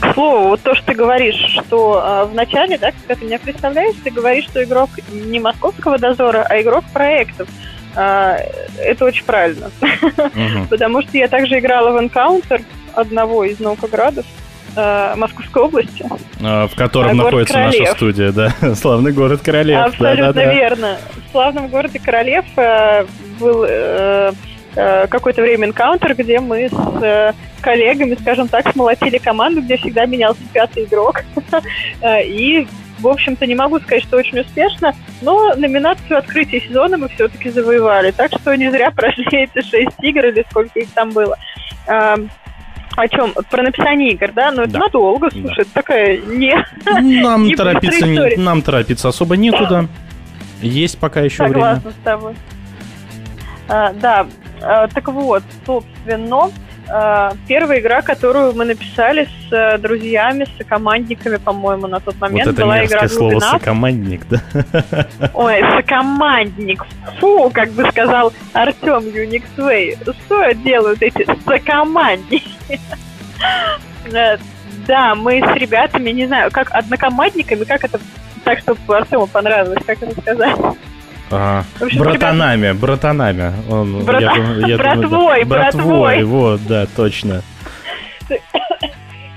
[0.00, 3.38] К слову, вот то, что ты говоришь, что э, в начале, да, когда ты меня
[3.38, 7.48] представляешь, ты говоришь, что игрок не московского дозора, а игрок проектов.
[7.96, 8.36] Э,
[8.78, 9.70] это очень правильно.
[10.70, 12.62] Потому что я также играла в Encounter
[12.96, 14.26] одного из наукоградов
[14.74, 16.04] э, Московской области.
[16.42, 17.96] А, В котором находится наша Королев.
[17.96, 18.54] студия, да.
[18.74, 19.86] Славный город Королев.
[19.86, 20.52] Абсолютно да-да-да.
[20.52, 20.98] верно.
[21.28, 23.06] В славном городе Королев э,
[23.38, 24.32] был э,
[24.74, 30.84] какое-то время энкаунтер, где мы с коллегами, скажем так, смолотили команду, где всегда менялся пятый
[30.84, 31.22] игрок.
[32.04, 37.50] И, в общем-то, не могу сказать, что очень успешно, но номинацию открытия сезона мы все-таки
[37.50, 38.10] завоевали.
[38.10, 41.38] Так что не зря прошли эти шесть игр или сколько их там было.
[42.94, 43.32] О чем?
[43.50, 44.50] Про написание игр, да?
[44.52, 44.78] Но это Да.
[44.80, 46.56] надолго, слушай, это такая не...
[47.22, 49.88] Нам торопиться, не- нам торопиться особо некуда.
[50.62, 51.54] Есть пока еще время.
[51.76, 52.34] Согласна с тобой.
[53.68, 54.26] А, да,
[54.62, 56.50] а, так вот, собственно,
[57.48, 62.48] первая игра, которую мы написали с э, друзьями, с командниками, по-моему, на тот Вот момент,
[62.48, 63.50] это была игра слово «Глубина».
[63.50, 64.42] сокомандник, да?
[65.34, 66.84] Ой, сокомандник.
[67.18, 69.96] Фу, как бы сказал Артем Юниксвей.
[70.26, 72.80] Что делают эти сокомандники?
[74.12, 74.36] Э,
[74.86, 77.98] Да, мы с ребятами, не знаю, как однокомандниками, как это
[78.44, 80.56] так, чтобы Артему понравилось, как это сказать.
[81.30, 83.52] В общем, Братанами, братанами.
[83.70, 84.78] Он- Брата- я думаю- я думаю, да.
[84.78, 86.24] братвой, Братвой, братвой.
[86.24, 87.42] вот, да, точно.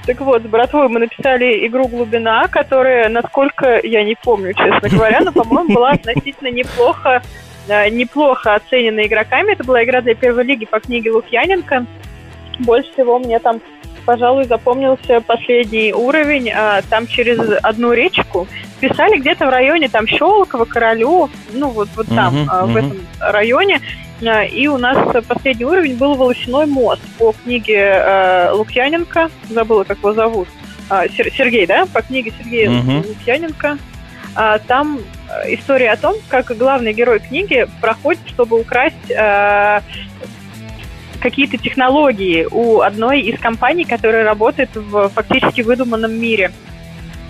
[0.06, 5.19] Так вот, с братвой мы написали игру «Глубина», которая, насколько я не помню, честно говоря,
[5.21, 7.21] но, по-моему, была относительно неплохо,
[7.67, 9.52] э, неплохо оценена игроками.
[9.54, 11.86] Это была игра для первой лиги по книге Лукьяненко.
[12.60, 13.62] Больше всего мне там,
[14.06, 16.49] пожалуй, запомнился последний уровень.
[16.56, 18.47] а, Там через одну речку
[18.79, 22.97] писали где-то в районе там Щелково, Королю, ну вот, вот там, Мгм, а, в этом
[23.19, 23.81] районе.
[24.25, 29.29] А, И у нас последний уровень был Волосяной мост по книге э, Лукьяненко.
[29.49, 30.47] Забыла, как его зовут.
[30.89, 31.85] А, Сер- Сергей, да?
[31.85, 32.97] По книге Сергея Мгм.
[33.07, 33.77] Лукьяненко.
[34.35, 34.99] А, Там
[35.47, 39.81] история о том, как главный герой книги проходит, чтобы украсть э,
[41.21, 46.51] какие-то технологии у одной из компаний, которая работает в фактически выдуманном мире.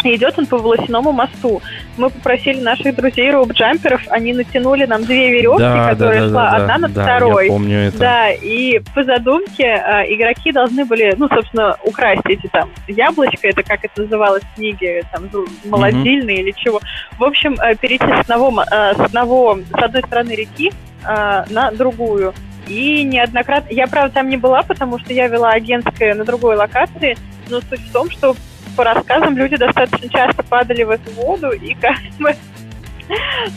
[0.04, 1.62] И идет он по волосяному мосту.
[1.98, 6.52] Мы попросили наших друзей роуп-джамперов, они натянули нам две веревки, Да, да, которые да, шла
[6.52, 7.46] да, одна над да, второй.
[7.48, 7.98] я помню это.
[7.98, 13.64] Да, и по задумке э, игроки должны были, ну, собственно, украсть эти там яблочко, это
[13.64, 16.80] как это называлось в книге, там, зл- молодильные или чего.
[17.18, 20.72] В общем, э, перейти с одного, э, с одного, с одной стороны реки
[21.04, 22.34] э, на другую.
[22.68, 23.74] И неоднократно...
[23.74, 27.18] Я, правда, там не была, потому что я вела агентское на другой локации,
[27.50, 28.36] но суть в том, что
[28.80, 32.34] по рассказам люди достаточно часто падали в эту воду, и как бы...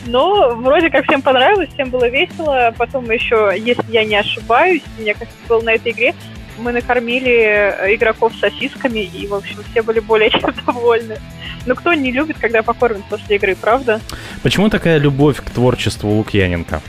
[0.05, 2.73] Но вроде как всем понравилось, всем было весело.
[2.77, 6.13] Потом еще, если я не ошибаюсь, мне кажется, было на этой игре,
[6.57, 11.17] мы накормили э, игроков сосисками, и, в общем, все были более чем довольны.
[11.65, 14.01] Но кто не любит, когда покормят после игры, правда?
[14.41, 16.81] Почему такая любовь к творчеству Лукьяненко?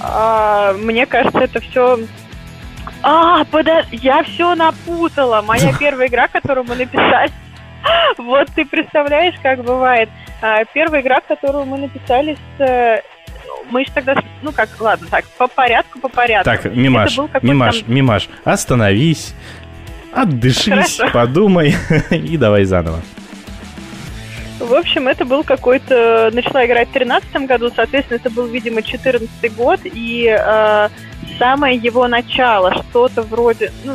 [0.00, 1.98] А, мне кажется, это все...
[3.02, 5.42] А, подожди, я все напутала.
[5.42, 7.30] Моя первая игра, которую мы написали.
[8.18, 10.10] Вот ты представляешь, как бывает.
[10.42, 12.60] А, Первая игра, которую мы написали с...
[12.60, 13.00] э,
[13.70, 14.14] Мы же тогда...
[14.42, 16.44] Ну как, ладно, так, по порядку, по порядку.
[16.44, 19.34] Так, Мимаш, Мимаш, там- Мимаш, остановись,
[20.12, 21.10] отдышись, Хорошо.
[21.12, 21.74] подумай
[22.10, 23.00] и давай заново.
[24.58, 26.30] В общем, это был какой-то...
[26.34, 30.88] Начала играть в 2013 году, соответственно, это был, видимо, 14 год, и э,
[31.40, 33.72] самое его начало, что-то вроде...
[33.84, 33.94] Ну,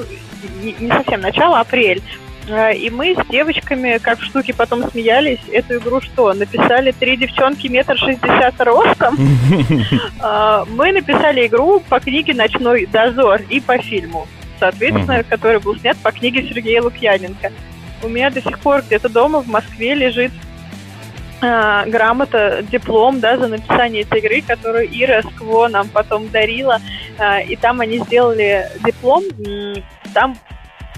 [0.61, 2.01] не, совсем начало, апрель.
[2.47, 6.33] Э, И мы с девочками, как в штуке потом смеялись, эту игру что?
[6.33, 9.15] Написали три девчонки метр шестьдесят ростом.
[10.21, 14.27] Э, Мы написали игру по книге «Ночной дозор» и по фильму,
[14.59, 17.51] соответственно, который был снят по книге Сергея Лукьяненко.
[18.01, 20.31] У меня до сих пор где-то дома в Москве лежит
[21.45, 26.79] э, грамота, диплом, да, за написание этой игры, которую Ира Скво нам потом дарила.
[27.17, 29.23] Э, и там они сделали диплом.
[30.13, 30.35] Там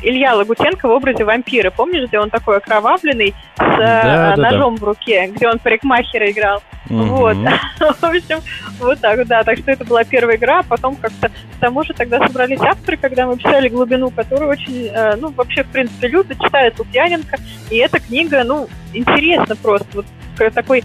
[0.02, 1.72] Илья Лагутенко в образе вампира.
[1.72, 4.52] Помнишь, где он такой окровавленный с э, Да, да, да.
[4.52, 6.62] ножом в руке, где он парикмахера играл?
[6.90, 7.08] Мгм.
[7.10, 7.36] Вот.
[7.80, 8.40] В общем,
[8.80, 9.44] вот так, да.
[9.44, 12.98] Так что это была первая игра, а потом как-то к тому же тогда собрались авторы,
[12.98, 17.38] когда мы писали глубину, которую очень, ну, вообще, в принципе, любят, читают Лукьяненко.
[17.70, 19.88] И эта книга, ну, интересна просто.
[19.94, 20.06] Вот
[20.54, 20.84] такой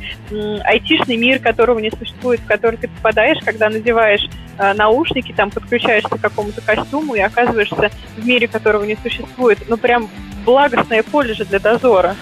[0.64, 6.08] айтишный мир, которого не существует, в который ты попадаешь, когда надеваешь э, наушники, там подключаешься
[6.08, 9.58] к какому-то костюму и оказываешься в мире, которого не существует.
[9.68, 10.08] Ну, прям
[10.44, 12.16] благостное поле же для дозора.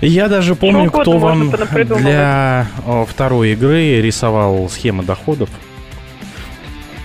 [0.00, 5.48] Я даже помню, кто вам для о, второй игры рисовал схемы доходов.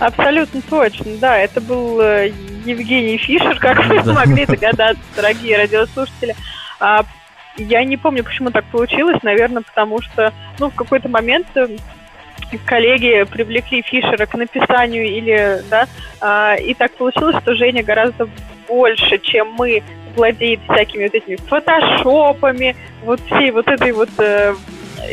[0.00, 1.38] Абсолютно точно, да.
[1.38, 2.32] Это был э,
[2.64, 4.12] Евгений Фишер, как вы да.
[4.12, 6.34] могли догадаться, дорогие радиослушатели.
[7.58, 9.22] Я не помню, почему так получилось.
[9.22, 11.66] Наверное, потому что, ну, в какой-то момент э,
[12.64, 15.86] коллеги привлекли Фишера к написанию или, да,
[16.20, 18.28] а, и так получилось, что Женя гораздо
[18.68, 19.82] больше, чем мы,
[20.14, 24.54] владеет всякими вот этими фотошопами, вот всей вот этой вот э,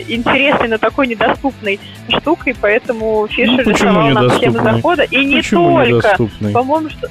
[0.08, 1.80] интересной, но такой недоступной
[2.10, 5.04] штукой, поэтому Фишер ну, рисовал нам схему захода.
[5.04, 6.18] И не почему только.
[6.54, 7.08] По-моему, что...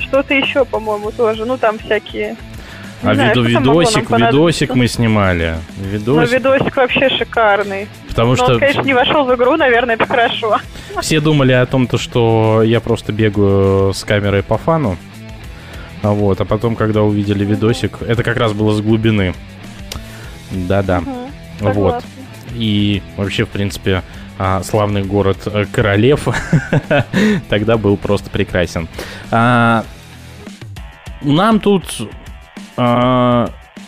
[0.00, 1.44] что-то еще, по-моему, тоже.
[1.44, 2.36] Ну, там всякие
[3.04, 5.56] а знаю, виду, видосик, видосик мы снимали.
[5.76, 6.30] Видосик.
[6.30, 7.88] Ну, видосик вообще шикарный.
[8.08, 8.52] Потому Но что...
[8.54, 10.58] он, конечно, не вошел в игру, наверное, это хорошо.
[11.00, 14.96] Все думали о том, то, что я просто бегаю с камерой по фану.
[16.02, 19.34] А вот, а потом, когда увидели видосик, это как раз было с глубины.
[20.50, 20.98] Да-да.
[20.98, 22.04] Угу, вот.
[22.54, 24.02] И вообще, в принципе,
[24.38, 26.28] а, славный город э, Королев
[27.48, 28.88] тогда был просто прекрасен.
[29.30, 29.84] А,
[31.22, 32.08] нам тут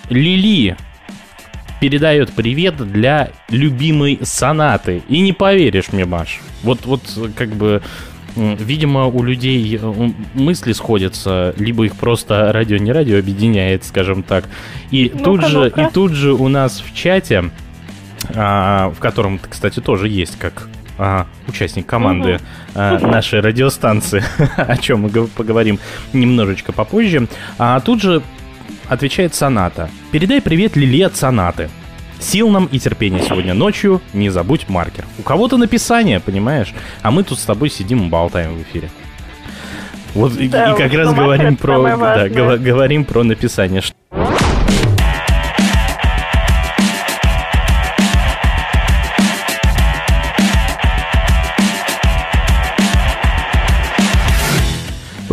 [0.09, 0.77] Лили
[1.81, 5.03] передает привет для любимой сонаты.
[5.09, 6.41] И не поверишь мне, Маш.
[6.63, 7.03] Вот, вот
[7.37, 7.83] как бы
[8.37, 14.45] видимо, у людей э, мысли сходятся, либо их просто радио не радио объединяет, скажем так.
[14.91, 17.51] И ну тут же, и тут же у нас в чате,
[18.35, 20.69] а, в котором, кстати, тоже есть как
[20.99, 22.43] а, участник команды угу.
[22.75, 24.23] а, нашей радиостанции,
[24.57, 25.79] о чем мы поговорим
[26.13, 27.29] немножечко попозже.
[27.59, 28.23] А тут же
[28.89, 29.91] отвечает Соната.
[30.13, 31.69] Передай привет Лили от Сонаты.
[32.19, 34.01] Сил нам и терпения сегодня ночью.
[34.13, 35.05] Не забудь маркер.
[35.19, 36.75] У кого-то написание, понимаешь?
[37.03, 38.91] А мы тут с тобой сидим и болтаем в эфире.
[40.15, 43.83] Вот да, и, и как раз говорим про, да, говорим про написание.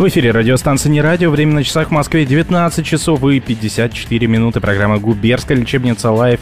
[0.04, 1.30] В эфире радиостанция «Не радио».
[1.30, 4.60] Время на часах в Москве 19 часов и 54 минуты.
[4.60, 6.40] Программа «Губернская лечебница live».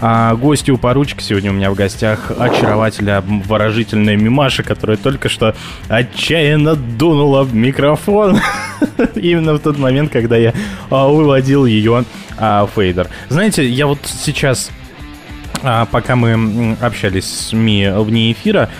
[0.00, 1.20] А, гости у поручика.
[1.20, 5.54] Сегодня у меня в гостях очаровательная, обворожительная Мимаша, которая только что
[5.90, 8.40] отчаянно дунула в микрофон.
[9.14, 10.54] Именно в тот момент, когда я
[10.88, 12.06] а, выводил ее
[12.38, 13.08] а, фейдер.
[13.28, 14.70] Знаете, я вот сейчас,
[15.62, 18.70] а, пока мы общались с Ми вне эфира,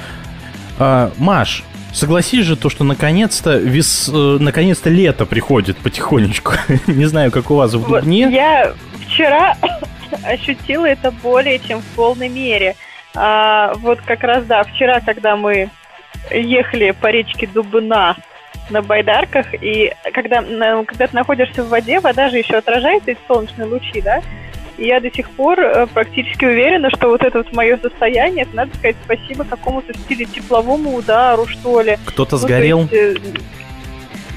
[1.19, 4.11] Маш, Согласись же, то, что наконец-то вес...
[4.13, 6.55] Э, наконец-то лето приходит потихонечку.
[6.87, 8.29] Не знаю, как у вас в Дубне.
[8.31, 8.73] Я
[9.07, 9.57] вчера
[10.25, 12.77] ощутила это более чем в полной мере.
[13.15, 15.71] А, вот как раз, да, вчера, когда мы
[16.31, 18.17] ехали по речке Дубна
[18.71, 20.43] на байдарках, и когда,
[20.85, 24.23] когда ты находишься в воде, вода же еще отражает эти солнечные лучи, да,
[24.79, 28.57] и я до сих пор э, практически уверена, что вот это вот мое состояние, это
[28.57, 31.99] надо сказать спасибо какому-то стиле тепловому удару, что ли.
[32.07, 32.81] Кто-то ну, сгорел?
[32.81, 33.17] есть, э,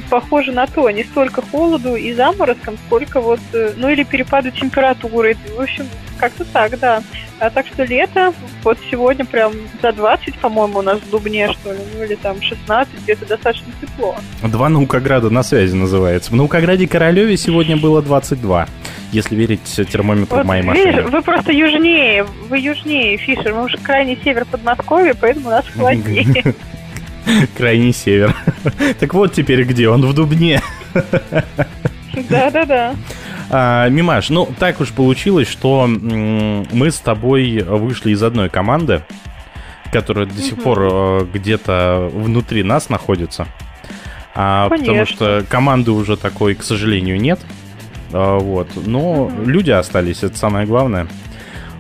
[0.10, 5.36] похоже на то, не столько холоду и заморозком, сколько вот, э, ну или перепаду температуры.
[5.56, 7.02] В общем, как-то так, да.
[7.40, 11.74] А так что лето, вот сегодня прям за 20, по-моему, у нас в Дубне, что
[11.74, 14.16] ли, ну или там 16, где-то достаточно тепло.
[14.42, 16.32] Два Наукограда на связи называется.
[16.32, 18.68] В Наукограде Королеве сегодня было 22,
[19.12, 20.86] если верить термометру вот, моей машины.
[20.86, 25.66] Видишь, вы просто южнее, вы южнее, Фишер, мы уже крайний север Подмосковья, поэтому у нас
[25.68, 26.56] холоднее.
[27.58, 28.36] Крайний север.
[29.00, 29.90] Так вот теперь где?
[29.90, 30.62] Он в Дубне.
[32.30, 32.96] Да-да-да.
[33.50, 39.04] А, Мимаш, ну так уж получилось, что мы с тобой вышли из одной команды,
[39.92, 43.48] которая до сих пор э, где-то внутри нас находится.
[44.34, 47.40] А, потому что команды уже такой, к сожалению, нет.
[48.14, 48.68] А, вот.
[48.76, 51.08] Но люди остались, это самое главное.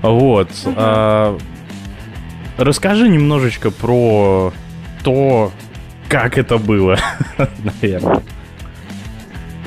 [0.01, 0.49] Вот.
[0.65, 1.38] А,
[2.57, 4.53] расскажи немножечко про
[5.03, 5.51] то,
[6.09, 6.97] как это было,
[7.81, 8.21] наверное.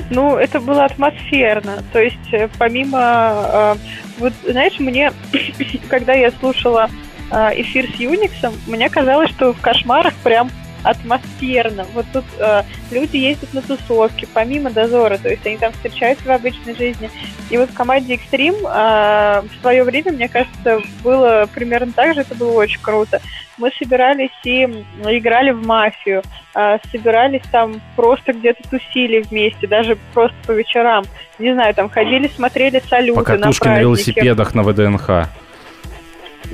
[0.09, 1.83] Ну, это было атмосферно.
[1.93, 2.97] То есть, э, помимо...
[2.99, 3.75] Э,
[4.17, 5.13] вот, знаешь, мне,
[5.89, 6.89] когда я слушала
[7.31, 10.49] э, эфир с Юниксом, мне казалось, что в кошмарах прям
[10.83, 11.85] атмосферно.
[11.93, 16.31] Вот тут э, люди ездят на тусовки, помимо дозора, то есть они там встречаются в
[16.31, 17.09] обычной жизни.
[17.49, 22.21] И вот в команде Extreme э, в свое время, мне кажется, было примерно так же,
[22.21, 23.21] это было очень круто.
[23.57, 26.23] Мы собирались и играли в мафию,
[26.55, 31.03] э, собирались там просто где-то тусили вместе, даже просто по вечерам.
[31.39, 35.29] Не знаю, там ходили, смотрели салюты По катушке на, на велосипедах на ВДНХ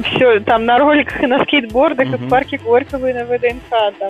[0.03, 2.23] все там на роликах и на скейтбордах, mm-hmm.
[2.23, 3.69] и в парке Горького и на ВДНХ,
[3.99, 4.09] там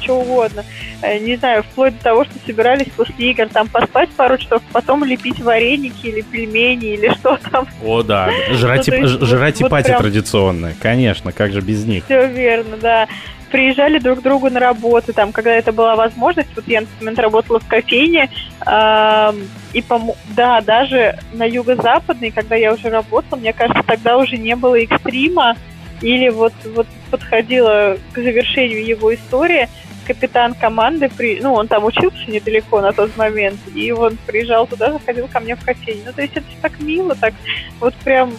[0.00, 0.64] что угодно.
[1.02, 5.04] Э, не знаю, вплоть до того, что собирались после игр там поспать пару часов, потом
[5.04, 7.66] лепить вареники или пельмени или что там.
[7.84, 10.02] О, да, жрать, ну, и, жрать вот, и пати прям...
[10.02, 12.04] традиционные, конечно, как же без них.
[12.04, 13.08] Все верно, да
[13.56, 17.00] приезжали друг к другу на работу, там, когда это была возможность, вот я на тот
[17.00, 18.28] момент работала в кофейне,
[18.66, 19.32] э,
[19.72, 19.98] и, по
[20.36, 25.56] да, даже на юго-западной, когда я уже работала, мне кажется, тогда уже не было экстрима,
[26.02, 29.70] или вот, вот подходила к завершению его история,
[30.06, 31.40] капитан команды, при...
[31.40, 35.56] ну, он там учился недалеко на тот момент, и он приезжал туда, заходил ко мне
[35.56, 36.02] в кофейню.
[36.04, 37.32] Ну, то есть это так мило, так
[37.80, 38.34] вот прям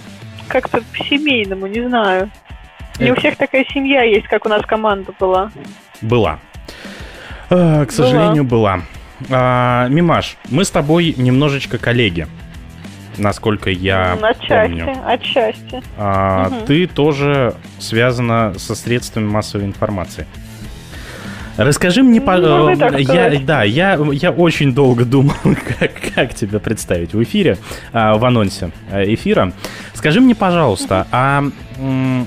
[0.47, 2.29] как-то по-семейному, не знаю.
[2.99, 5.51] Не у всех такая семья есть, как у нас команда была.
[6.01, 6.39] Была.
[7.49, 8.81] А, к сожалению, была.
[9.29, 9.87] была.
[9.89, 12.27] Мимаш, мы с тобой немножечко коллеги.
[13.17, 14.95] Насколько я отчасти, помню.
[15.05, 15.81] Отчасти.
[15.97, 16.65] А, угу.
[16.67, 20.27] Ты тоже связана со средствами массовой информации.
[21.57, 22.69] Расскажи мне, ну,
[22.99, 25.33] я, да, я, я очень долго думал,
[25.79, 27.57] как, как тебя представить в эфире,
[27.91, 29.51] а, в анонсе э, эфира.
[29.97, 31.43] Скажи мне, пожалуйста, а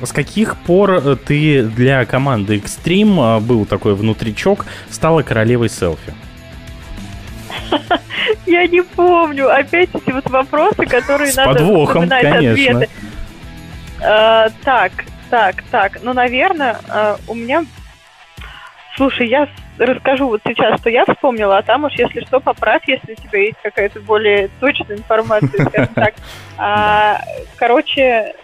[0.03, 6.13] с каких пор ты для команды Extreme э, был такой внутричок, стала королевой селфи?
[8.47, 9.49] Я не помню.
[9.49, 12.51] Опять эти вот вопросы, которые С надо подвохом, конечно.
[12.51, 12.89] ответы.
[14.03, 14.91] А, так,
[15.31, 16.03] так, так.
[16.03, 17.65] Ну, наверное, а, у меня
[19.01, 19.49] Слушай, я
[19.79, 23.39] расскажу вот сейчас, что я вспомнила, а там уж, если что, поправь, если у тебя
[23.45, 26.15] есть какая-то более точная информация, скажем так.
[26.59, 27.23] А,
[27.57, 28.35] короче,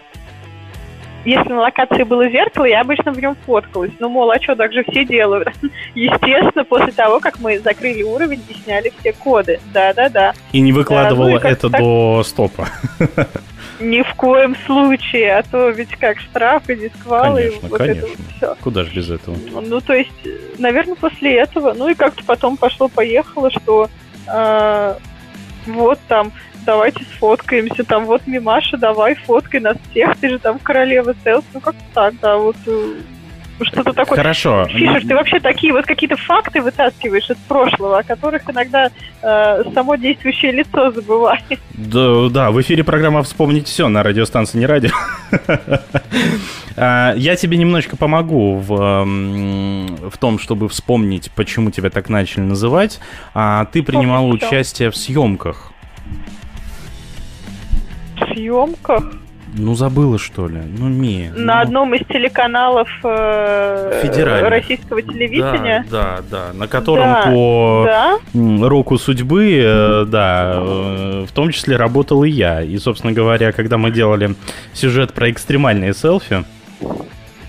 [1.25, 3.91] если на локации было зеркало, я обычно в нем фоткалась.
[3.99, 5.49] Ну, мол, а что, так же все делают.
[5.93, 9.59] Естественно, после того, как мы закрыли уровень и сняли все коды.
[9.71, 10.33] Да-да-да.
[10.53, 11.81] И не выкладывала да, ну, и это так...
[11.81, 12.67] до стопа.
[13.79, 17.43] Ни в коем случае, а то ведь как штрафы, дисквалы.
[17.43, 18.05] Конечно, вот конечно.
[18.05, 18.55] Это все.
[18.61, 19.35] Куда же без этого?
[19.61, 20.11] Ну, то есть,
[20.57, 23.89] наверное, после этого, ну и как-то потом пошло-поехало, что
[24.27, 24.95] э,
[25.67, 26.31] вот там
[26.65, 31.61] давайте сфоткаемся, там вот Мимаша, давай фоткай нас всех, ты же там королева селфи, ну
[31.61, 32.95] как-то так, да, вот э,
[33.65, 34.17] что-то такое.
[34.17, 34.67] Хорошо.
[34.67, 38.89] Фишер, ты вообще такие вот какие-то факты вытаскиваешь из прошлого, о которых иногда
[39.21, 41.59] э, само действующее лицо забывает.
[41.73, 44.91] Да, да, в эфире программа «Вспомнить все» на радиостанции «Не радио».
[46.79, 49.03] А, я тебе немножечко помогу в,
[50.11, 52.99] в том, чтобы вспомнить, почему тебя так начали называть.
[53.33, 55.71] А ты принимала участие в съемках.
[58.15, 59.11] В съемках?
[59.53, 60.61] Ну, забыла, что ли?
[60.77, 61.31] Ну, не.
[61.35, 61.61] На ну...
[61.61, 65.85] одном из телеканалов э, российского телевидения.
[65.89, 66.53] Да, да, да.
[66.53, 68.67] На котором да, по да?
[68.67, 72.61] року судьбы, э, да, э, в том числе работал и я.
[72.61, 74.35] И, собственно говоря, когда мы делали
[74.73, 76.43] сюжет про экстремальные селфи,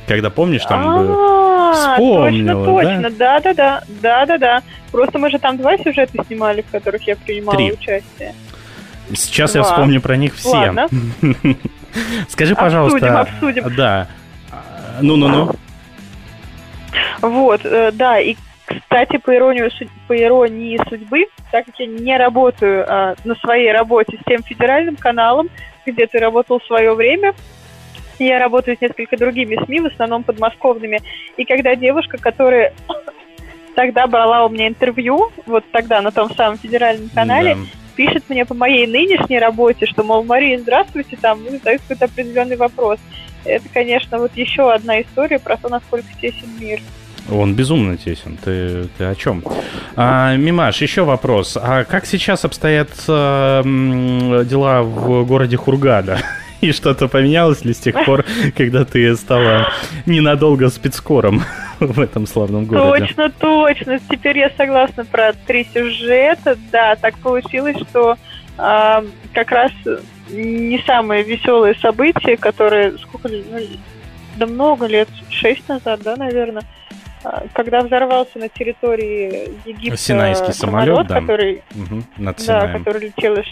[0.07, 1.39] когда помнишь, там был...
[1.69, 4.63] Вспомнила, точно, точно, да, да, да, да, да, да.
[4.91, 7.73] Просто мы же там два сюжета снимали, в которых я принимала Три.
[7.73, 8.35] участие.
[9.15, 9.61] Сейчас Два.
[9.61, 10.49] я вспомню про них все.
[10.49, 10.89] Ладно.
[12.29, 13.21] Скажи, пожалуйста.
[13.21, 13.77] Обсудим, обсудим.
[13.77, 14.07] Да.
[15.01, 15.53] Ну-ну-ну.
[17.21, 18.37] Вот, э, да, и
[18.67, 19.71] кстати, по иронии,
[20.07, 24.97] по иронии судьбы, так как я не работаю а, на своей работе с тем федеральным
[24.97, 25.49] каналом,
[25.87, 27.35] где ты работал в свое время,
[28.19, 31.01] я работаю с несколько другими СМИ, в основном подмосковными.
[31.37, 32.75] И когда девушка, которая
[33.75, 38.45] тогда брала у меня интервью, вот тогда на том самом федеральном канале, да пишет мне
[38.45, 43.01] по моей нынешней работе, что, мол, Мария, здравствуйте, там, ну, задают какой-то определенный вопрос.
[43.45, 46.81] Это, конечно, вот еще одна история про то, насколько тесен мир.
[47.29, 48.39] Он безумно тесен.
[48.43, 49.43] Ты, ты о чем?
[49.97, 51.59] А, Мимаш, еще вопрос.
[51.61, 56.21] А как сейчас обстоят а, дела в городе Хургада?
[56.61, 58.25] И что-то поменялось ли с тех пор,
[58.57, 59.73] когда ты стала
[60.07, 61.43] ненадолго спецкором
[61.81, 63.07] в этом славном городе?
[63.07, 64.01] Точно, точно.
[64.11, 66.57] Теперь я согласна про три сюжета.
[66.73, 68.17] Да, так получилось, что
[68.59, 69.03] э,
[69.33, 69.73] как раз
[70.31, 73.61] не самые веселые события, которые сколько ну,
[74.37, 76.63] да много лет, шесть назад, да, наверное,
[77.25, 81.21] а, когда взорвался на территории Египта Синайский самолет, самолет да.
[81.21, 83.47] который, угу, над да, который летел из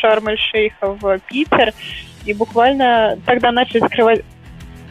[0.00, 1.72] Шарм-эль-Шейха в Питер,
[2.28, 4.22] и буквально тогда начали закрывать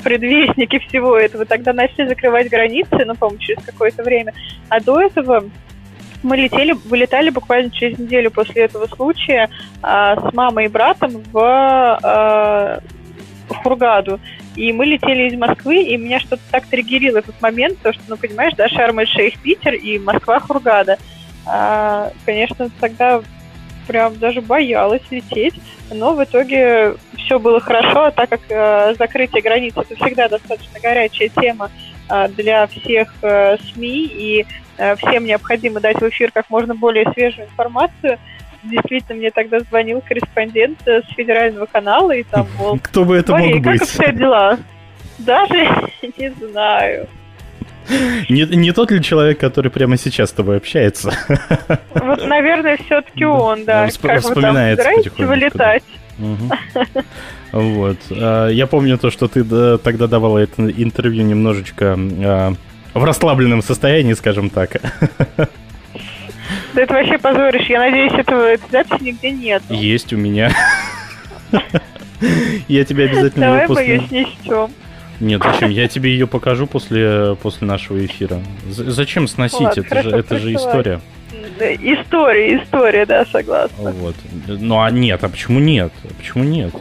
[0.04, 1.46] предвестники всего этого.
[1.46, 4.34] Тогда начали закрывать границы, ну, по-моему, через какое-то время.
[4.70, 5.46] А до этого
[6.24, 9.50] мы летели, вылетали буквально через неделю после этого случая
[9.84, 12.80] а, с мамой и братом в а,
[13.50, 14.20] Хургаду.
[14.56, 18.18] И мы летели из Москвы, и меня что-то так триггерило этот момент, то что, ну,
[18.18, 20.98] понимаешь, да, Шарм-эль-Шейх, Питер и Москва, Хургада.
[21.46, 23.22] А, конечно, тогда
[23.88, 25.56] прям даже боялась лететь,
[25.92, 30.80] но в итоге все было хорошо, а так как э, закрытие границ это всегда достаточно
[30.80, 31.72] горячая тема
[32.10, 34.46] э, для всех э, СМИ, и
[34.78, 38.20] э, всем необходимо дать в эфир как можно более свежую информацию.
[38.64, 43.32] Действительно, мне тогда звонил корреспондент э, с федерального канала, и там, мол, Кто бы это
[43.32, 43.82] «Мария, мог как быть?
[43.84, 44.60] обстоят дела?
[45.20, 45.68] Даже
[46.18, 47.08] не знаю.
[48.30, 51.12] Не, не тот ли человек, который прямо сейчас с тобой общается?
[51.94, 53.84] Вот, наверное, все-таки он, да.
[53.84, 55.84] Он Как собираетесь потихонечку, вылетать?
[56.18, 56.52] Мгм.
[57.52, 57.98] Вот.
[58.12, 62.54] А, Я помню то, что ты да, тогда давала это интервью немножечко а,
[62.94, 64.82] в расслабленном состоянии, скажем так.
[66.74, 67.74] Да это вообще позорище.
[67.74, 69.64] Я надеюсь, этого этой записи нигде нет.
[69.70, 70.52] Есть у меня.
[72.68, 74.72] Я тебе обязательно Давай ее мы ее снесем.
[75.20, 75.70] Нет, зачем?
[75.70, 78.40] Я тебе ее покажу после, после нашего эфира.
[78.70, 79.62] З- зачем сносить?
[79.62, 81.02] Ладно, это, же, это же история.
[81.60, 83.92] Да, История, история, да, согласна.
[83.92, 84.16] Вот.
[84.48, 85.92] Ну а нет, а почему нет?
[86.18, 86.72] Почему нет?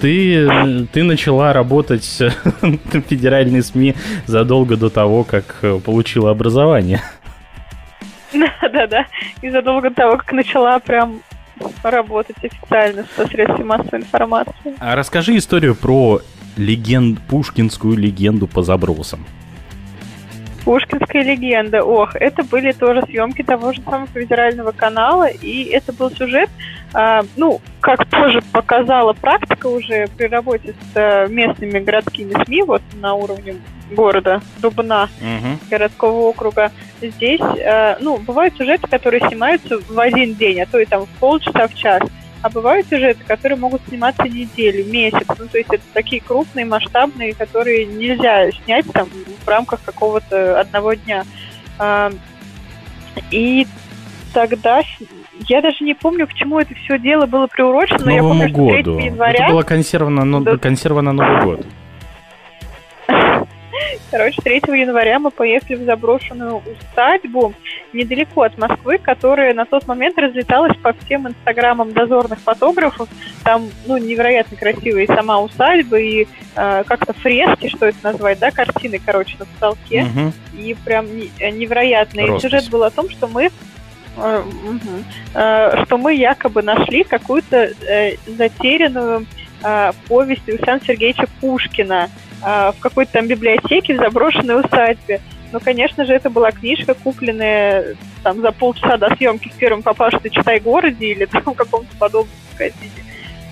[0.00, 2.04] Ты, ты начала работать
[2.60, 3.94] в федеральной СМИ
[4.26, 7.00] задолго до того, как э, получила образование.
[8.32, 9.06] Да-да-да.
[9.40, 11.20] И задолго до того, как начала прям
[11.82, 14.74] работать официально со средствами массовой информации.
[14.78, 16.20] А расскажи историю про
[16.56, 19.24] легенд, пушкинскую легенду по забросам.
[20.64, 21.84] Пушкинская легенда.
[21.84, 26.50] Ох, это были тоже съемки того же самого федерального канала, и это был сюжет,
[26.92, 32.82] а, ну, как тоже показала практика уже при работе с э, местными городскими СМИ, вот
[33.00, 33.56] на уровне
[33.92, 35.08] города Дубна,
[35.70, 36.72] городского округа.
[37.00, 41.08] Здесь, э, ну, бывают сюжеты, которые снимаются в один день, а то и там в
[41.20, 42.02] полчаса, в час.
[42.42, 45.26] А бывают сюжеты, которые могут сниматься неделю, месяц.
[45.38, 49.08] Ну, то есть это такие крупные, масштабные, которые нельзя снять там
[49.44, 51.24] в рамках какого-то одного дня.
[51.78, 52.12] А,
[53.30, 53.66] И
[54.32, 54.82] тогда
[55.48, 58.40] я даже не помню, к чему это все дело было приурочено, К но я Новому
[58.40, 58.98] помню, что 3 году.
[58.98, 59.44] января...
[59.44, 60.56] Это была консерва на, но- Да.
[60.58, 61.66] консерва на Новый год.
[64.10, 67.54] Короче, 3 января мы поехали в заброшенную усадьбу
[67.92, 73.08] недалеко от Москвы, которая на тот момент разлеталась по всем инстаграмам дозорных фотографов.
[73.42, 78.50] Там, ну, невероятно красивая и сама усадьба, и э, как-то фрески, что это назвать, да,
[78.50, 80.04] картины, короче, на потолке.
[80.04, 80.32] Мгм.
[80.56, 82.20] И прям э, невероятно.
[82.20, 83.50] И сюжет был о том, что мы
[84.16, 84.42] э,
[85.34, 89.26] э, что мы якобы нашли какую-то э, затерянную
[90.06, 92.10] повесть Александра Сергеевича Пушкина
[92.46, 95.20] э, в какой-то там библиотеке в заброшенной усадьбе.
[95.52, 100.20] Ну, конечно же, это была книжка, купленная там за полчаса до съемки в первом попавшем
[100.30, 102.90] «Читай городе» или там каком-то подобном магазине.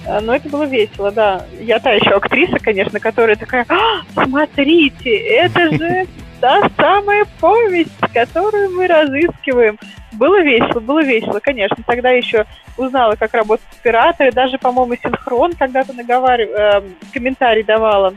[0.06, 1.44] Э, Но это было весело, да.
[1.60, 6.06] Я та еще актриса, конечно, которая такая, «А, смотрите, это же
[6.40, 9.78] та самая повесть, которую мы разыскиваем.
[10.12, 11.78] Было весело, было весело, конечно.
[11.86, 12.44] Тогда еще
[12.76, 18.14] узнала, как работают операторы, даже, по-моему, синхрон когда-то наговаривала, комментарий давала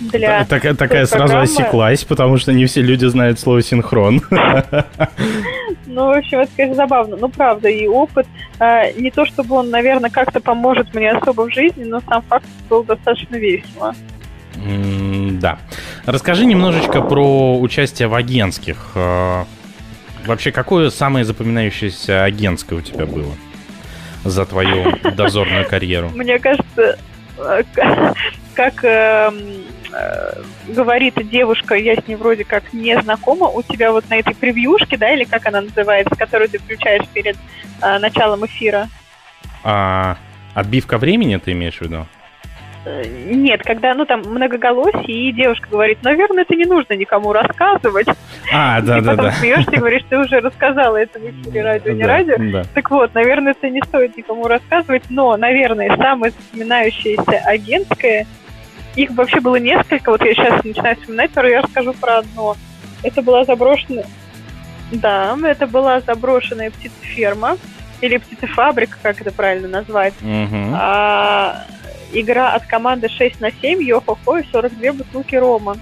[0.00, 1.42] для Так- такая той сразу программы.
[1.44, 4.22] осеклась, потому что не все люди знают слово синхрон.
[5.88, 7.16] Ну, в общем, это, конечно, забавно.
[7.16, 8.26] Ну, правда, и опыт,
[8.58, 12.44] э, не то чтобы он, наверное, как-то поможет мне особо в жизни, но сам факт
[12.68, 13.94] был достаточно весело.
[15.40, 15.58] Да.
[16.04, 18.76] Расскажи немножечко про участие в агентских.
[18.94, 19.44] Э,
[20.26, 23.32] Вообще, какое самое запоминающееся агентское у тебя было
[24.24, 26.10] за твою дозорную карьеру?
[26.14, 26.98] Мне кажется,
[27.38, 27.62] э,
[28.54, 29.34] как эм,
[30.68, 34.96] говорит девушка, я с ней вроде как не знакома, у тебя вот на этой превьюшке,
[34.96, 37.36] да, или как она называется, которую ты включаешь перед
[37.82, 38.88] э, началом эфира.
[39.64, 40.16] А,
[40.54, 42.06] отбивка времени ты имеешь в виду?
[42.86, 48.06] Э, Нет, когда, ну, там, многоголосие, и девушка говорит, наверное, это не нужно никому рассказывать.
[48.52, 49.32] А, да, и да, потом да.
[49.32, 52.36] смеешься и говоришь, ты уже рассказала это в эфире радио, не Да, радио.
[52.38, 52.62] да.
[52.74, 58.26] Так вот, наверное, это не стоит никому рассказывать, но, наверное, самое запоминающееся агентское,
[58.96, 62.56] их вообще было несколько, вот я сейчас начинаю вспоминать, но я расскажу про одно.
[63.02, 64.06] Это была заброшенная...
[64.90, 67.58] Да, это была заброшенная птицеферма,
[68.00, 70.14] или птицефабрика, как это правильно назвать.
[70.20, 70.74] Мгм.
[70.74, 71.64] А,
[72.12, 75.76] игра от команды 6 на 7, йо-хо-хо и 42 бутылки рома.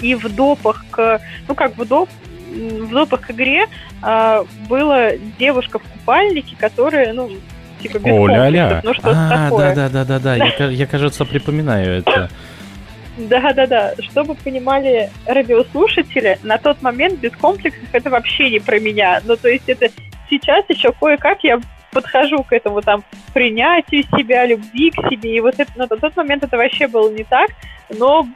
[0.00, 1.20] И в допах к...
[1.48, 2.08] Ну, как в доп...
[2.50, 3.66] В допах к игре
[4.02, 7.30] а, была девушка в купальнике, которая, ну,
[7.82, 9.74] типа без О, комплексов, ну, что-то А, такое.
[9.74, 10.36] да, да, да, да, да.
[10.36, 12.30] Я, я, кажется, припоминаю это.
[13.18, 19.20] Да-да-да, чтобы понимали радиослушатели, на тот момент без комплексов это вообще не про меня.
[19.24, 19.88] Ну, то есть это
[20.30, 21.60] сейчас еще кое-как я
[21.92, 23.04] подхожу к этому там
[23.34, 25.36] принятию себя, любви к себе.
[25.36, 27.50] И вот это, на тот момент это вообще было не так.
[27.90, 28.26] Но,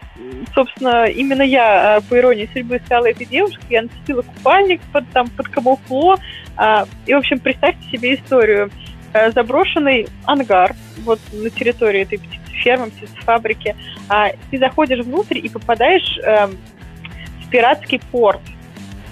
[0.54, 3.64] собственно, именно я, э, по иронии судьбы, стала этой девушкой.
[3.70, 6.16] Я нацепила купальник под, там, под камуфло.
[6.56, 8.70] А, и, в общем, представьте себе историю.
[9.16, 13.74] Э, заброшенный ангар вот на территории этой птицефермы, птицефабрики.
[14.10, 18.40] А, ты заходишь внутрь и попадаешь э, в пиратский порт.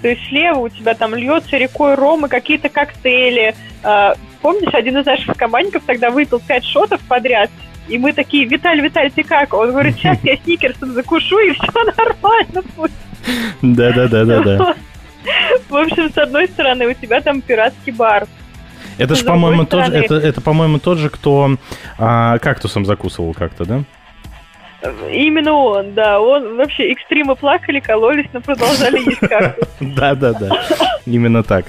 [0.02, 3.54] То есть слева у тебя там льется рекой ром и какие-то коктейли.
[3.82, 7.50] А, помнишь, один из наших командников тогда выпил пять шотов подряд,
[7.88, 9.54] и мы такие, Виталь, Виталь, ты как?
[9.54, 12.92] Он говорит, сейчас я сникерсом закушу, и все нормально будет.
[13.62, 14.74] Да-да-да-да-да.
[15.70, 18.26] В общем, с одной стороны, у тебя там пиратский бар.
[18.98, 21.56] Это же, по-моему, тот, это, это, по-моему, тот же, кто
[21.98, 23.84] а, кактусом закусывал как-то, да?
[25.10, 26.20] Именно он, да.
[26.20, 29.68] Он вообще экстримы плакали, кололись, но продолжали есть кактус.
[29.80, 30.50] Да-да-да.
[31.06, 31.66] Именно так.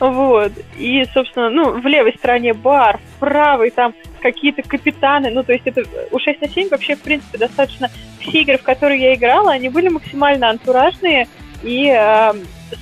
[0.00, 0.52] Вот.
[0.78, 5.30] И, собственно, ну, в левой стороне бар, в правой там какие-то капитаны.
[5.30, 7.90] Ну, то есть это у 6 на 7 вообще, в принципе, достаточно...
[8.20, 11.28] Все игры, в которые я играла, они были максимально антуражные
[11.62, 12.32] и э,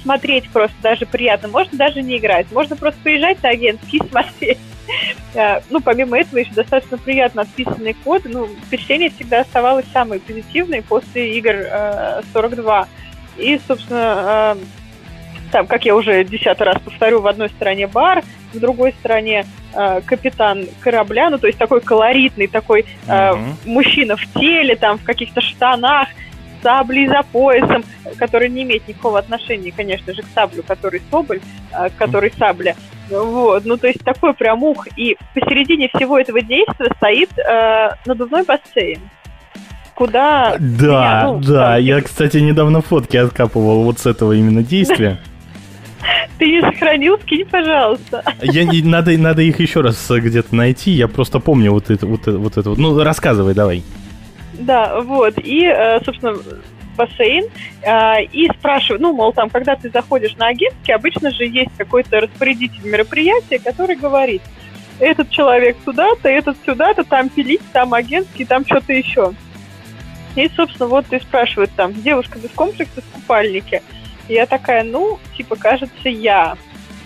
[0.03, 1.49] смотреть просто даже приятно.
[1.49, 2.47] Можно даже не играть.
[2.53, 4.59] Можно просто приезжать на агентский и смотреть.
[5.35, 8.23] Э, ну, помимо этого, еще достаточно приятно отписанный код.
[8.25, 11.67] Ну, впечатление всегда оставалось самое позитивное после игр
[12.33, 12.83] 42.
[12.83, 12.87] Э,
[13.43, 14.65] и, собственно, э,
[15.51, 18.23] там, как я уже десятый раз повторю, в одной стороне бар,
[18.53, 19.47] в другой стороне
[20.05, 23.55] капитан корабля, ну, то есть такой колоритный, такой uh-huh.
[23.65, 26.09] мужчина в теле, там, в каких-то штанах,
[26.63, 27.85] саблей за поясом,
[28.17, 31.41] который не имеет никакого отношения, конечно же, к саблю, который соболь,
[31.99, 32.77] который сабля.
[33.11, 34.87] Вот, ну то есть такой прям ух.
[34.97, 39.01] И посередине всего этого действия стоит э, надувной бассейн.
[39.95, 40.57] Куда...
[40.59, 45.21] Да, меня, ну, да, там, я, кстати, недавно фотки откапывал вот с этого именно действия.
[46.39, 48.25] Ты не сохранил, скинь, пожалуйста.
[48.41, 52.57] Я, надо, надо их еще раз где-то найти, я просто помню вот это вот, вот
[52.57, 52.79] это вот.
[52.79, 53.83] Ну, рассказывай, давай.
[54.53, 55.39] Да, вот.
[55.39, 56.37] И, э, собственно,
[56.97, 57.45] бассейн
[57.83, 62.21] э, и спрашиваю, ну, мол, там, когда ты заходишь на агентский, обычно же есть какой-то
[62.21, 64.43] распорядитель мероприятия, который говорит,
[64.99, 69.33] этот человек туда-то, этот сюда-то, там пилить, там агентский, там что-то еще.
[70.37, 73.83] И, собственно, вот ты спрашивают там, девушка без комплекса в купальнике.
[74.29, 76.57] И я такая, ну, типа, кажется, я.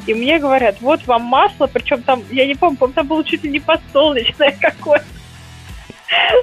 [0.06, 3.50] И мне говорят, вот вам масло, причем там, я не помню, там было чуть ли
[3.50, 5.06] не подсолнечное какое-то.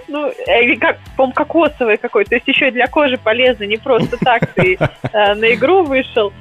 [0.07, 2.26] Ну, или как, по кокосовый какой.
[2.26, 6.34] То есть еще и для кожи полезно, не просто так ты э, на игру вышел.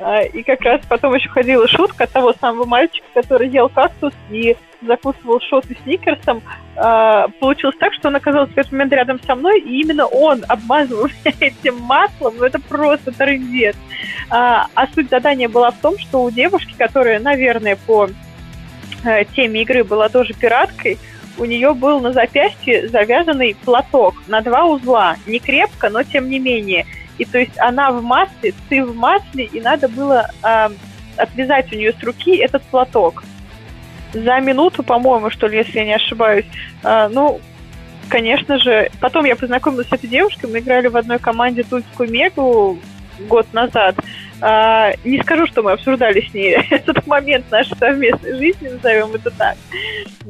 [0.00, 4.56] Э, и как раз потом еще ходила шутка того самого мальчика, который ел кактус и
[4.82, 6.42] закусывал шоты сникерсом.
[6.76, 10.42] Э, получилось так, что он оказался в этот момент рядом со мной, и именно он
[10.48, 12.34] обмазывал меня этим маслом.
[12.38, 13.76] Ну, это просто трындец.
[14.30, 18.08] А, суть задания была в том, что у девушки, которая, наверное, по
[19.04, 20.98] э, теме игры была тоже пираткой,
[21.40, 25.16] у нее был на запястье завязанный платок на два узла.
[25.26, 26.86] Не крепко, но тем не менее.
[27.16, 30.68] И то есть она в масле, ты в масле, и надо было э,
[31.16, 33.24] отвязать у нее с руки этот платок.
[34.12, 36.46] За минуту, по-моему, что ли, если я не ошибаюсь.
[36.82, 37.40] Э, ну,
[38.08, 42.78] конечно же, потом я познакомилась с этой девушкой, мы играли в одной команде Тульскую Мегу
[43.28, 43.96] год назад.
[44.40, 49.30] А, не скажу, что мы обсуждали с ней этот момент нашей совместной жизни, назовем это
[49.30, 49.56] так.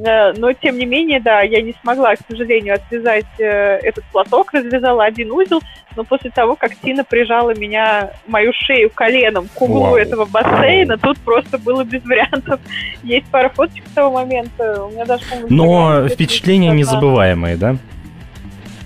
[0.07, 3.45] А, но, тем не менее, да, я не смогла, к сожалению, отвязать э,
[3.83, 5.61] этот платок, развязала один узел,
[5.97, 9.97] но после того, как Тина прижала меня, мою шею коленом к углу Вау.
[9.97, 12.61] этого бассейна, тут просто было без вариантов.
[13.03, 14.85] Есть пара фоточек с того момента.
[14.85, 17.77] У меня даже, Но впечатления незабываемые, да?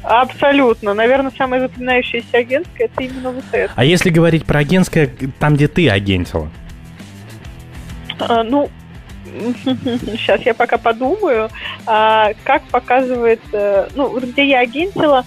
[0.04, 0.92] Абсолютно.
[0.92, 3.72] Наверное, самое запоминающееся агентское это именно вот это.
[3.74, 6.50] А если говорить про агентское, там, где ты агентила?
[8.20, 8.68] А, ну,
[9.64, 11.48] сейчас я пока подумаю.
[11.86, 15.24] А, как показывает, э, ну, где я агентила,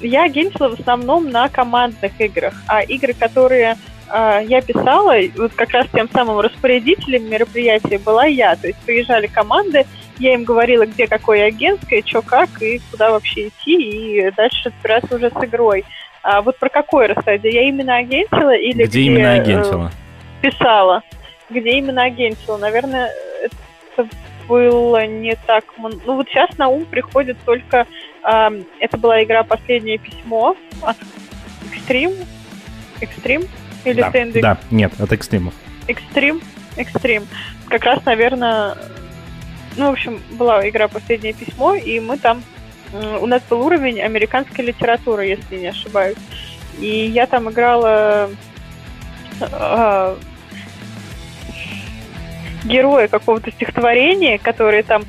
[0.00, 3.76] я агентила в основном на командных играх, а игры, которые
[4.08, 8.56] а, я писала, вот как раз тем самым распорядителем мероприятия была я.
[8.56, 9.86] То есть приезжали команды,
[10.18, 15.16] я им говорила, где какое агентское, что как и куда вообще идти, и дальше разбираться
[15.16, 15.84] уже с игрой.
[16.22, 17.54] А вот про какое рассадие?
[17.54, 19.92] Я именно агентила или где, где именно э, агентила?
[20.42, 21.02] Э, писала.
[21.48, 22.56] Где именно агентила?
[22.56, 23.10] Наверное,
[23.42, 24.08] это
[24.48, 25.64] было не так...
[25.78, 27.86] Ну вот сейчас на ум приходит только...
[28.24, 28.50] Э,
[28.80, 30.96] это была игра «Последнее письмо» от
[31.70, 32.26] Extreme.
[33.00, 33.48] Extreme?
[33.84, 34.40] Или да, Sanding?
[34.40, 35.52] Да, нет, от Extreme.
[35.86, 36.42] Extreme?
[36.76, 37.26] Extreme.
[37.68, 38.76] Как раз, наверное,
[39.76, 42.42] ну, в общем, была игра «Последнее письмо», и мы там
[43.20, 46.16] у нас был уровень американской литературы, если не ошибаюсь.
[46.78, 48.30] И я там играла
[49.40, 50.16] э,
[52.64, 55.04] героя какого-то стихотворения, который там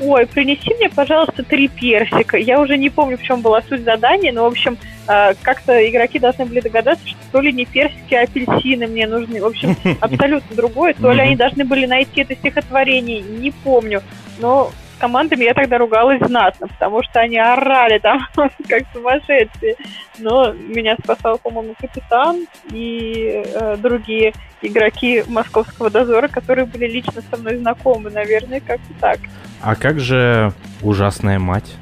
[0.00, 2.36] ой, принеси мне, пожалуйста, три персика.
[2.36, 4.78] Я уже не помню, в чем была суть задания, но, в общем,
[5.08, 9.40] э, как-то игроки должны были догадаться, что то ли не персики, а апельсины мне нужны.
[9.40, 10.94] В общем, абсолютно другое.
[10.94, 14.02] То ли они должны были найти это стихотворение, не помню.
[14.38, 19.76] Но с командами я тогда ругалась знатно, потому что они орали там как сумасшедшие.
[20.18, 24.32] Но меня спасал, по-моему, капитан и э, другие
[24.62, 29.18] игроки московского дозора, которые были лично со мной знакомы, наверное, как-то так.
[29.62, 30.52] А как же
[30.82, 31.74] ужасная мать?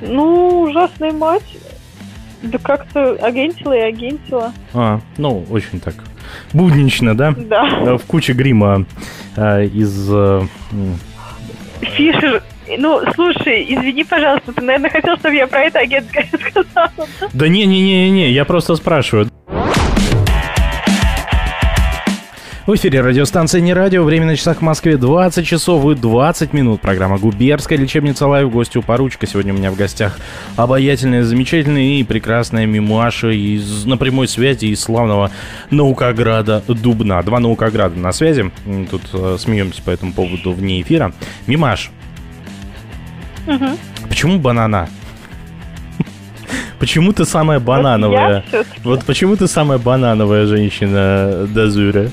[0.00, 1.56] Ну, ужасная мать.
[2.42, 4.52] Да как-то агентила и агентила.
[4.74, 5.94] А, ну, очень так.
[6.52, 7.32] Буднично, да?
[7.36, 7.96] Да.
[7.96, 8.84] В куче грима
[9.36, 10.08] э, из...
[10.10, 10.42] Э,
[11.80, 12.42] Фишер,
[12.78, 17.08] ну, слушай, извини, пожалуйста, ты, наверное, хотел, чтобы я про это агентское сказала.
[17.32, 19.28] Да не-не-не-не, я просто спрашиваю.
[22.64, 24.04] В эфире радиостанция «Не радио».
[24.04, 26.80] Время на часах в Москве 20 часов и 20 минут.
[26.80, 28.52] Программа «Губернская лечебница live».
[28.52, 29.26] Гости у поручика.
[29.26, 30.16] Сегодня у меня в гостях
[30.54, 35.32] обаятельная, замечательная и прекрасная Мимаша из, на прямой связи из славного
[35.70, 37.20] Наукограда Дубна.
[37.24, 38.52] Два Наукограда на связи.
[38.88, 41.12] Тут э, смеемся по этому поводу вне эфира.
[41.48, 41.90] Мимаш,
[43.48, 43.66] Угу.
[44.08, 44.88] почему банана?
[46.78, 48.44] Почему ты самая банановая?
[48.52, 52.08] Вот, вот почему ты самая банановая женщина Дозура?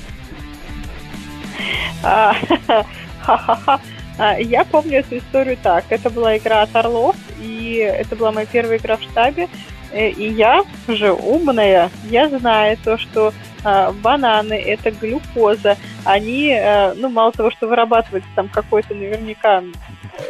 [2.03, 2.33] А,
[3.21, 3.79] ха-ха-ха.
[4.17, 5.85] А, Я помню эту историю так.
[5.89, 9.47] Это была игра от Орлов, и это была моя первая игра в штабе.
[9.91, 13.33] Э, И я уже умная, я знаю то, что
[13.63, 15.77] а, бананы это глюкоза.
[16.05, 19.63] Они, э, ну, мало того, что вырабатывается там какой-то наверняка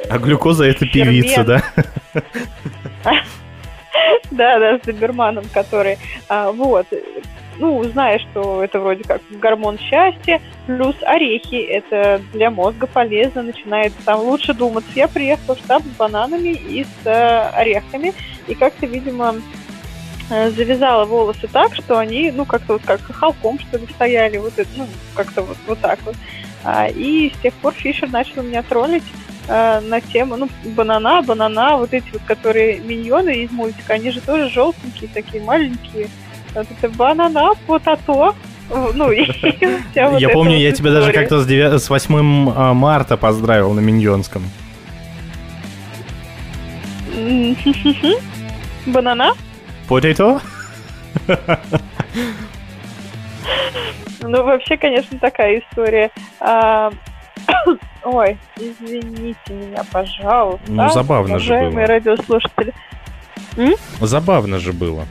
[0.10, 1.64] А глюкоза это певица, да?
[4.32, 5.98] да, да, с доберманом, который,
[6.28, 6.88] а, вот,
[7.60, 13.94] ну, знаешь, что это вроде как гормон счастья, плюс орехи, это для мозга полезно, начинает
[14.06, 14.90] там лучше думаться.
[14.96, 18.14] Я приехала в штаб с бананами и с э, орехами,
[18.48, 19.36] и как-то, видимо,
[20.30, 24.54] э, завязала волосы так, что они, ну, как-то вот как холком, что ли, стояли, вот
[24.58, 26.16] это, ну, как-то вот, вот так вот.
[26.64, 29.04] А, и с тех пор Фишер начал меня троллить
[29.50, 34.22] э, на тему, ну, банана, банана, вот эти вот, которые миньоны из мультика, они же
[34.22, 36.08] тоже желтенькие, такие маленькие.
[36.96, 38.36] Банана, потато.
[38.94, 39.26] Ну, и
[39.92, 43.74] вся вот Я помню, я тебя даже как-то с, девя- с 8 а, марта поздравил
[43.74, 44.44] на Миньонском.
[47.16, 47.56] М,
[48.86, 49.34] Банана?
[49.88, 50.40] Potato?
[54.22, 56.12] Ну, вообще, конечно, такая история.
[56.40, 56.92] А,
[58.04, 60.72] Ой, извините меня, пожалуйста.
[60.72, 61.96] Ну, забавно же уважаемые было.
[61.96, 62.74] радиослушатели.
[64.00, 65.06] Забавно же было.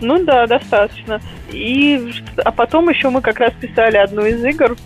[0.00, 1.20] Ну да, достаточно.
[1.50, 2.12] И,
[2.44, 4.76] а потом еще мы как раз писали одну из игр.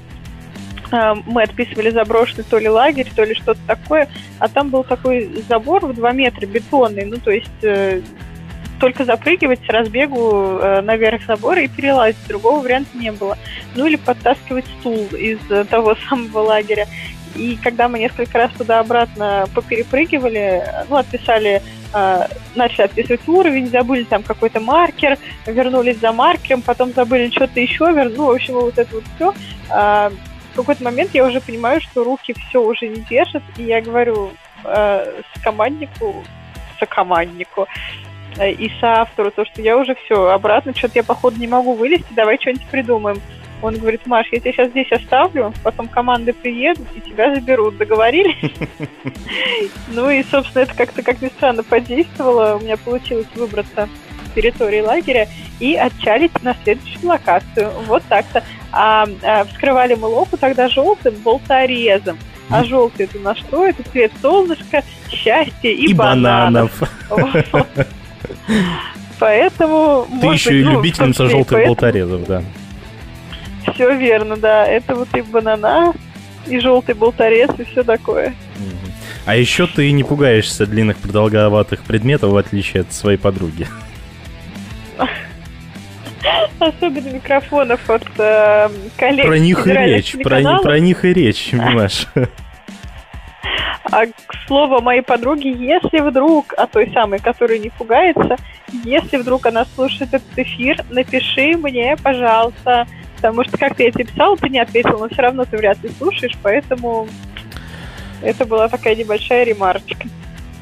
[0.90, 4.08] А, Мы отписывали заброшенный то ли лагерь, то ли что-то такое.
[4.38, 7.04] А там был такой забор в 2 метра бетонный.
[7.04, 8.00] Ну, то есть э,
[8.80, 12.26] только запрыгивать с разбегу э, наверх забора и перелазить.
[12.28, 13.36] Другого варианта не было.
[13.74, 16.86] Ну или подтаскивать стул из э, того самого лагеря.
[17.34, 21.62] И когда мы несколько раз туда-обратно поперепрыгивали, э, ну, отписали,
[21.92, 27.92] э, начали отписывать уровень, забыли там какой-то маркер, вернулись за маркером, потом забыли что-то еще,
[27.92, 28.10] вер...
[28.10, 29.32] ну, в общем, вот это вот все.
[29.68, 34.32] в какой-то момент я уже понимаю, что руки все уже не держат, и я говорю
[34.64, 36.24] э, с команднику,
[36.78, 37.66] сокоманднику,
[38.38, 42.12] э, и соавтору, то, что я уже все, обратно, что-то я, походу, не могу вылезти,
[42.12, 43.20] давай что-нибудь придумаем.
[43.60, 47.76] Он говорит, Маш, я тебя сейчас здесь оставлю, потом команды приедут и тебя заберут.
[47.76, 48.36] Договорились?
[49.88, 52.56] Ну и, собственно, это как-то, как ни странно, подействовало.
[52.56, 53.88] У меня получилось выбраться
[54.26, 55.28] с территории лагеря
[55.60, 57.70] и отчалить на следующую локацию.
[57.86, 58.44] Вот так-то.
[58.70, 62.18] А, а, вскрывали мы локу тогда желтым болторезом.
[62.50, 63.66] А желтый это на что?
[63.66, 66.70] Это цвет солнышка, счастья и, И бананов.
[67.08, 67.66] Вот.
[69.18, 70.06] Поэтому...
[70.20, 72.42] Ты еще и ну, любительница желтых болторезов, да.
[73.74, 74.66] Все верно, да.
[74.66, 75.94] Это вот и банана,
[76.46, 78.34] и желтый болторез, и все такое.
[79.24, 83.66] А еще ты не пугаешься длинных продолговатых предметов, в отличие от своей подруги.
[86.58, 89.26] Особенно микрофонов от э, коллег.
[89.26, 92.06] Про них и речь, про, про них и речь, понимаешь?
[93.90, 98.36] А к слову моей подруге, если вдруг, а той самой, которая не пугается,
[98.84, 102.86] если вдруг она слушает этот эфир, напиши мне, пожалуйста,
[103.20, 105.90] потому что как-то я тебе писала, ты не ответила, но все равно ты вряд ли
[105.98, 107.08] слушаешь, поэтому
[108.22, 110.08] это была такая небольшая ремарочка.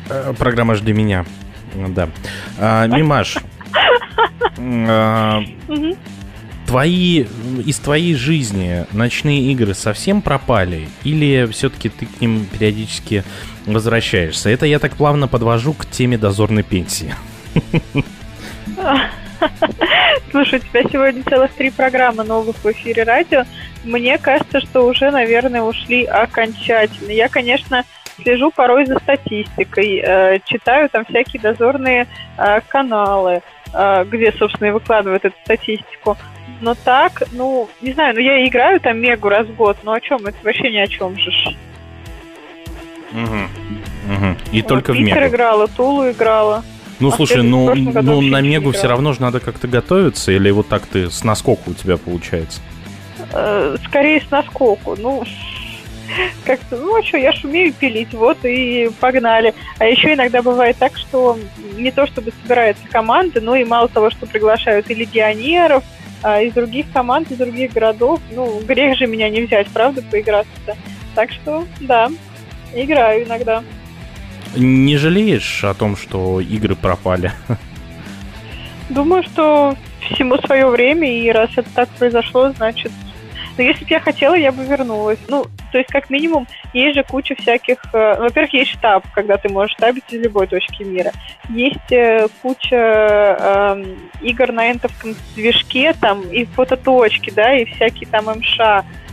[0.08, 1.24] Э, программа «Жди меня».
[1.74, 2.08] Да.
[2.58, 3.36] А, Мимаш,
[4.58, 5.42] а,
[6.66, 7.26] твои,
[7.66, 10.88] из твоей жизни ночные игры совсем пропали?
[11.04, 13.24] Или все-таки ты к ним периодически
[13.66, 14.48] возвращаешься?
[14.48, 17.14] Это я так плавно подвожу к теме дозорной пенсии.
[20.30, 23.44] Слушай, у тебя сегодня целых три программы новых в эфире радио.
[23.84, 27.10] Мне кажется, что уже, наверное, ушли окончательно.
[27.12, 27.84] Я, конечно,
[28.20, 32.06] слежу порой за статистикой, э, читаю там всякие дозорные
[32.38, 36.16] э, каналы, э, где, собственно, и выкладывают эту статистику.
[36.60, 40.00] Но так, ну, не знаю, ну я играю там мегу раз в год, но о
[40.00, 40.26] чем?
[40.26, 41.30] Это вообще ни о чем же.
[43.12, 44.14] Угу.
[44.14, 44.36] Угу.
[44.52, 45.34] И вот, только Питер в мегу.
[45.34, 46.64] играла, Тулу играла.
[47.00, 50.68] Ну, а слушай, ну, ну на мегу все равно же надо как-то готовиться, или вот
[50.68, 52.60] так ты с наскоку у тебя получается?
[53.32, 54.96] Э, скорее с наскоку.
[54.98, 55.24] Ну,
[56.44, 59.54] как-то, ну, а что, я ж умею пилить, вот и погнали.
[59.78, 61.38] А еще иногда бывает так, что
[61.76, 65.84] не то чтобы собирается команда, но и мало того, что приглашают и легионеров,
[66.22, 70.76] а из других команд, из других городов, ну, грех же меня не взять, правда, поиграться-то.
[71.14, 72.10] Так что, да,
[72.74, 73.62] играю иногда.
[74.54, 77.32] Не жалеешь о том, что игры пропали?
[78.88, 82.92] Думаю, что всему свое время, и раз это так произошло, значит...
[83.56, 85.18] Но если бы я хотела, я бы вернулась.
[85.28, 87.78] Ну, то есть, как минимум, есть же куча всяких...
[87.94, 91.10] Э, во-первых, есть штаб, когда ты можешь штабить из любой точки мира.
[91.48, 93.84] Есть э, куча э,
[94.20, 98.58] игр на энтовском движке, там, и фототочки, да, и всякие там МШ.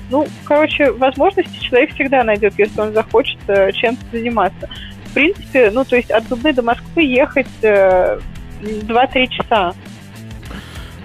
[0.09, 4.69] Ну, короче, возможности человек всегда найдет, если он захочет э, чем-то заниматься
[5.14, 8.20] в принципе, ну, то есть от Дубны до Москвы ехать э,
[8.64, 9.76] 2-3 часа.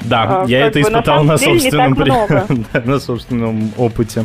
[0.01, 2.79] Да, а, я это испытал на, на собственном, при...
[2.87, 4.25] на собственном опыте.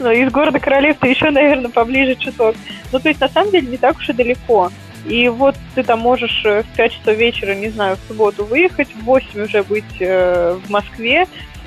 [0.00, 2.56] Ну, из города Королевства еще, наверное, поближе часов.
[2.92, 4.70] Ну, то есть, на самом деле, не так уж и далеко.
[5.04, 8.88] И вот ты там можешь э, в 5 часов вечера, не знаю, в субботу выехать,
[8.94, 11.26] в 8 уже быть э, в Москве,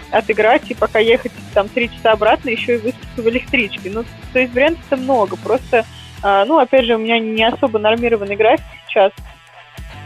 [0.09, 3.91] отыграть, и пока ехать там 3 часа обратно, еще и выспаться в электричке.
[3.93, 4.03] Ну,
[4.34, 5.36] то есть вариантов-то много.
[5.38, 5.86] Просто
[6.28, 9.11] а, ну, опять же, у меня не особо нормированный график сейчас,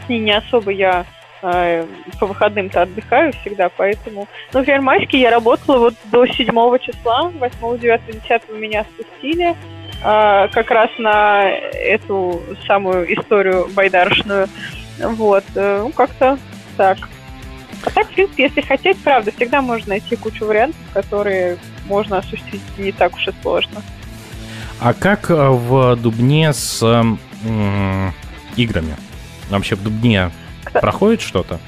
[0.06, 1.06] и не особо я
[1.40, 1.86] а,
[2.18, 4.28] по выходным-то отдыхаю всегда, поэтому...
[4.52, 6.44] Ну, например, майски я работала вот до 7
[6.80, 9.56] числа, 8, 9, 10 меня спустили,
[10.04, 14.46] а, как раз на эту самую историю байдарочную.
[14.98, 16.38] Вот, э, ну, как-то
[16.76, 16.98] так.
[17.82, 21.56] А так, в принципе, если хотеть, правда, всегда можно найти кучу вариантов, которые
[21.86, 23.80] можно осуществить не так уж и сложно.
[24.80, 28.10] А как э, в Дубне с э,
[28.56, 28.96] играми?
[29.50, 30.30] Вообще в Дубне
[30.72, 31.58] проходит что-то?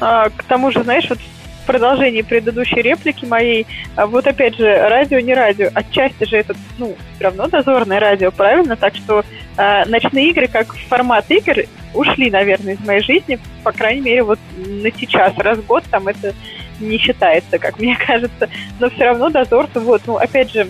[0.00, 4.64] А, к тому же, знаешь, вот в продолжении предыдущей реплики моей, а вот опять же,
[4.88, 8.74] радио не радио, отчасти же это, ну, все равно дозорное радио, правильно?
[8.74, 9.24] Так что
[9.56, 14.40] э, ночные игры как формат игр ушли, наверное, из моей жизни, по крайней мере, вот
[14.56, 16.34] на сейчас, раз в год там это
[16.80, 18.48] не считается, как мне кажется,
[18.80, 20.66] но все равно дозор, вот, ну, опять же,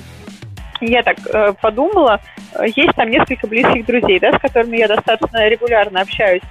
[0.87, 2.21] я так э, подумала,
[2.65, 6.43] есть там несколько близких друзей, да, с которыми я достаточно регулярно общаюсь.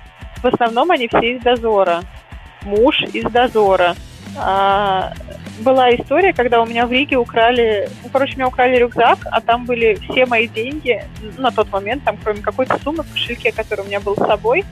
[0.41, 2.01] В основном они все из дозора.
[2.63, 3.95] Муж из дозора.
[4.38, 5.13] А,
[5.59, 9.41] была история, когда у меня в Риге украли, ну, короче, у меня украли рюкзак, а
[9.41, 11.03] там были все мои деньги
[11.38, 14.63] на тот момент, там кроме какой-то суммы в кошельке, который у меня был с собой,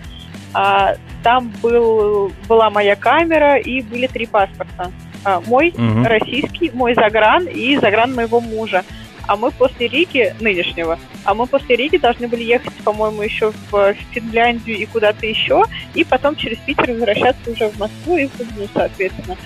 [0.54, 4.92] а, там был, была моя камера и были три паспорта.
[5.24, 6.04] А, мой угу.
[6.06, 8.84] российский, мой загран и загран моего мужа
[9.30, 13.94] а мы после Риги, нынешнего, а мы после Риги должны были ехать, по-моему, еще в
[14.12, 18.68] Финляндию и куда-то еще, и потом через Питер возвращаться уже в Москву и в Дубну,
[18.74, 19.38] соответственно.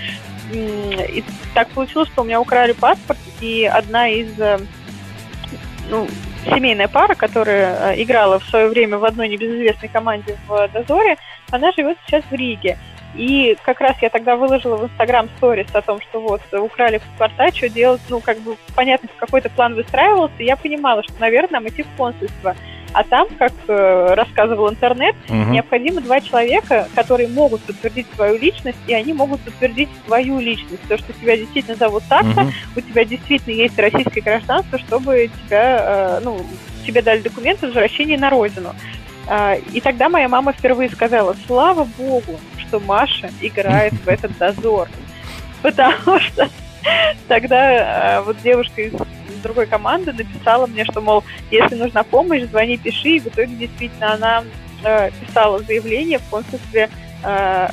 [0.54, 1.22] И
[1.54, 4.58] так получилось, что у меня украли паспорт, и одна из э,
[5.90, 6.08] ну,
[6.46, 11.18] семейная пара, которая э, играла в свое время в одной небезызвестной команде в Дозоре,
[11.52, 12.78] она живет сейчас в Риге.
[13.16, 17.56] И как раз я тогда выложила в Инстаграм сторис о том, что вот украли паспорта,
[17.56, 21.68] что делать, ну, как бы понятно, какой-то план выстраивался, и я понимала, что, наверное, нам
[21.68, 22.56] идти в консульство.
[22.94, 25.36] А там, как э, рассказывал интернет, угу.
[25.36, 30.88] необходимо два человека, которые могут подтвердить свою личность, и они могут подтвердить свою личность.
[30.88, 32.52] То, что тебя действительно зовут так-то, угу.
[32.76, 36.40] у тебя действительно есть российское гражданство, чтобы тебя, э, ну,
[36.86, 38.76] тебе дали документы возвращения на родину.
[39.28, 42.40] Э, и тогда моя мама впервые сказала, слава богу,
[42.74, 44.90] что Маша играет в этот дозор.
[45.62, 46.50] Потому что
[47.28, 48.94] тогда э, вот девушка из
[49.44, 53.10] другой команды написала мне, что, мол, если нужна помощь, звони, пиши.
[53.10, 54.44] И в итоге действительно она
[54.84, 56.90] э, писала заявление в консульстве
[57.24, 57.68] э,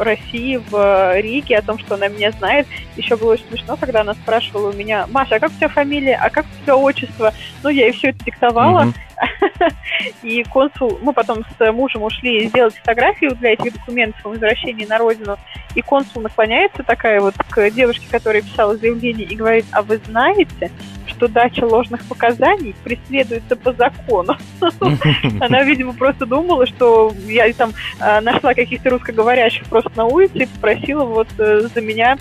[0.00, 2.66] России в Риге о том, что она меня знает.
[2.98, 6.16] Еще было очень смешно, когда она спрашивала у меня, Маша, а как у тебя фамилия,
[6.16, 7.32] а как у тебя отчество?
[7.62, 8.84] Ну, я ей все это диктовала.
[8.84, 8.94] Uh-huh.
[10.22, 14.98] И консул, мы потом с мужем ушли сделать фотографию для этих документов о возвращении на
[14.98, 15.36] родину.
[15.74, 20.70] И консул наклоняется такая вот к девушке, которая писала заявление, и говорит, а вы знаете,
[21.06, 24.36] что дача ложных показаний преследуется по закону.
[25.40, 30.46] Она, видимо, просто думала, что я там а, нашла каких-то русскоговорящих просто на улице и
[30.46, 32.18] попросила вот э, за меня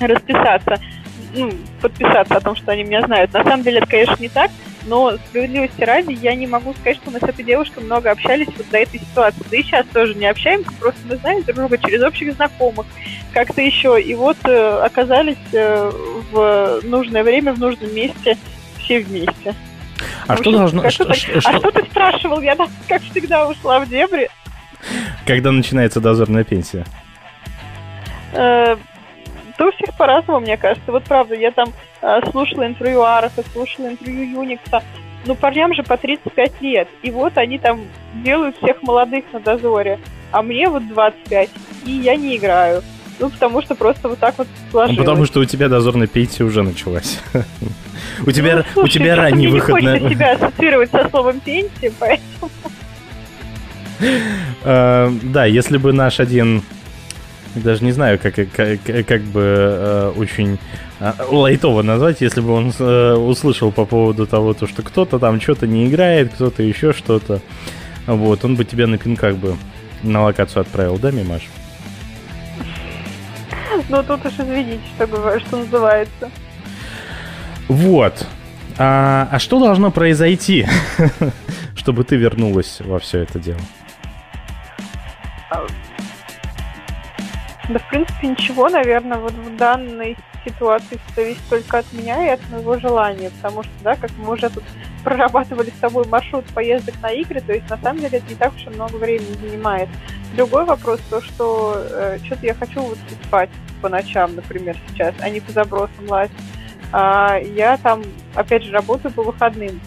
[0.00, 0.78] расписаться
[1.34, 3.32] ну, подписаться о том, что они меня знают.
[3.32, 4.50] На самом деле это, конечно, не так,
[4.86, 8.68] но справедливости ради я не могу сказать, что мы с этой девушкой много общались вот
[8.70, 9.42] до этой ситуации.
[9.50, 12.86] Да и сейчас тоже не общаемся, просто мы знаем друг друга через общих знакомых,
[13.32, 14.00] как-то еще.
[14.00, 15.90] И вот э, оказались э,
[16.30, 18.36] в нужное время, в нужном месте
[18.78, 19.54] все вместе.
[20.26, 20.82] А что должно...
[20.82, 21.50] А что, что, что...
[21.50, 22.40] А что ты спрашивал?
[22.40, 22.56] Я,
[22.88, 24.28] как всегда, ушла в дебри.
[25.26, 26.84] Когда начинается дозорная пенсия?
[28.32, 28.76] Э,
[29.58, 30.90] да у всех по-разному, мне кажется.
[30.92, 34.82] Вот правда, я там э, слушала интервью Араха, слушала интервью Юникса.
[35.26, 36.88] Ну, парням же по 35 лет.
[37.02, 37.80] И вот они там
[38.24, 39.98] делают всех молодых на дозоре.
[40.30, 41.50] А мне вот 25.
[41.84, 42.82] И я не играю.
[43.18, 44.96] Ну, потому что просто вот так вот сложилось.
[44.96, 47.20] Ну, потому что у тебя дозорная пенсия уже началась.
[48.26, 49.98] У тебя, ну, у тебя ранний выход на...
[49.98, 52.50] Не себя ассоциировать со словом пенсия, поэтому...
[54.62, 56.62] Э, да, если бы наш один
[57.54, 60.58] даже не знаю, как, как, как бы э, очень
[61.00, 65.40] э, лайтово назвать, если бы он э, услышал по поводу того, то, что кто-то там
[65.40, 67.40] что-то не играет, кто-то еще что-то.
[68.06, 69.56] Вот, он бы тебя на пинках бы
[70.02, 71.42] на локацию отправил, да, Мимаш?
[73.88, 76.30] Ну, тут уж извините, что, говорю, что называется.
[77.68, 78.26] Вот.
[78.78, 80.66] А, а что должно произойти,
[81.74, 83.60] чтобы ты вернулась во все это дело?
[87.68, 92.40] Да, в принципе, ничего, наверное, вот в данной ситуации зависит только от меня и от
[92.50, 94.64] моего желания, потому что, да, как мы уже тут
[95.04, 98.54] прорабатывали с тобой маршрут поездок на игры, то есть на самом деле это не так
[98.54, 99.88] уж и много времени занимает.
[100.34, 103.50] Другой вопрос то, что э, что-то я хочу вот спать
[103.82, 106.36] по ночам, например, сейчас, а не по забросам лазить.
[106.92, 108.02] А, я там,
[108.34, 109.80] опять же, работаю по выходным.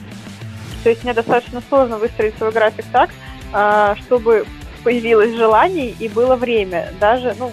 [0.84, 3.10] То есть мне достаточно сложно выстроить свой график так,
[3.54, 4.46] а, чтобы
[4.84, 6.90] появилось желание и было время.
[7.00, 7.52] Даже, ну,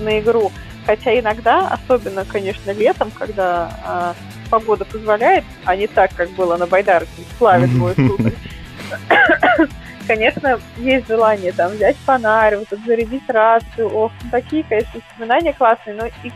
[0.00, 0.50] на игру.
[0.86, 4.14] Хотя иногда, особенно, конечно, летом, когда а,
[4.50, 8.32] погода позволяет, а не так, как было на Байдарке, славит мой сударь,
[10.06, 15.94] конечно, есть желание там взять фонарь, вот зарядить рацию, ох, ну, такие, конечно, воспоминания классные,
[15.94, 16.32] но и,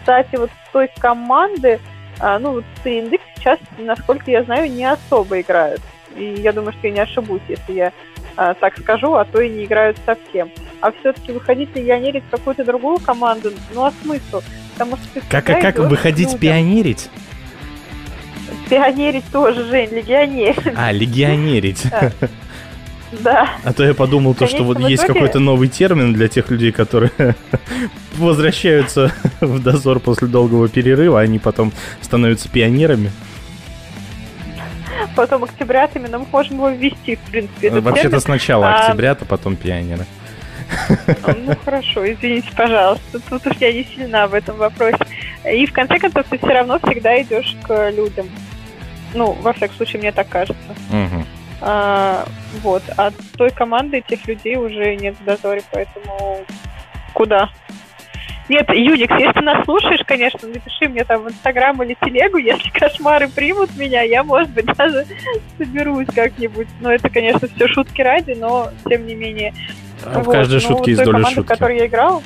[0.00, 1.80] кстати, вот с той команды,
[2.20, 5.80] а, ну, вот Индекс сейчас, насколько я знаю, не особо играют.
[6.14, 7.92] И я думаю, что я не ошибусь, если я
[8.36, 10.50] так скажу, а то и не играют совсем.
[10.80, 14.42] А все-таки выходить легионерить в какую-то другую команду, ну а смысл?
[14.74, 17.08] Потому что как, как, как выходить пионерить?
[18.68, 20.74] Пионерить тоже, Жень, легионерить.
[20.76, 21.84] А, легионерить.
[23.12, 23.48] Да.
[23.62, 27.12] А то я подумал, то, что вот есть какой-то новый термин для тех людей, которые
[28.16, 31.72] возвращаются в дозор после долгого перерыва, а они потом
[32.02, 33.12] становятся пионерами
[35.14, 37.70] потом октябрят, именно мы можем его ввести, в принципе.
[37.70, 38.80] Вообще-то сначала а...
[38.80, 40.04] октябрят, а потом пионеры.
[41.26, 43.20] Ну хорошо, извините, пожалуйста.
[43.28, 44.98] Тут уж я не сильна в этом вопросе.
[45.44, 48.28] И в конце концов ты все равно всегда идешь к людям.
[49.14, 50.70] Ну, во всяком случае, мне так кажется.
[50.90, 51.24] Угу.
[51.60, 52.26] А,
[52.62, 52.82] вот.
[52.96, 56.44] А той команды этих людей уже нет в дозоре, поэтому
[57.12, 57.48] куда?
[58.48, 63.28] Нет, Юникс, если нас слушаешь, конечно, напиши мне там в Инстаграм или телегу, если кошмары
[63.28, 65.04] примут меня, я, может быть, даже
[65.58, 66.68] соберусь как-нибудь.
[66.80, 69.52] Но это, конечно, все шутки ради, но тем не менее.
[70.04, 70.28] А вот.
[70.28, 71.40] В каждой ну, шутке есть доля шутки.
[71.40, 72.22] в которой я играл,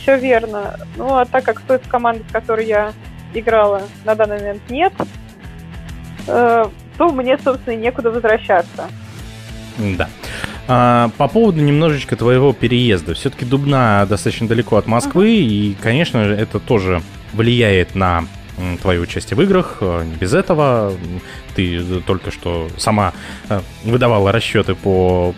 [0.00, 0.78] все верно.
[0.96, 2.92] Ну, а так как той команды, в которой я
[3.34, 4.92] играла, на данный момент нет,
[6.28, 6.66] э,
[6.96, 8.88] то мне, собственно, и некуда возвращаться.
[9.78, 10.08] Да.
[10.68, 13.14] А, по поводу немножечко твоего переезда.
[13.14, 15.46] Все-таки Дубна достаточно далеко от Москвы, uh-huh.
[15.46, 17.02] и, конечно, это тоже
[17.32, 18.24] влияет на
[18.80, 19.78] твое участие в играх.
[19.80, 20.92] А, не без этого.
[21.54, 23.12] Ты только что сама
[23.48, 25.34] а, выдавала расчеты по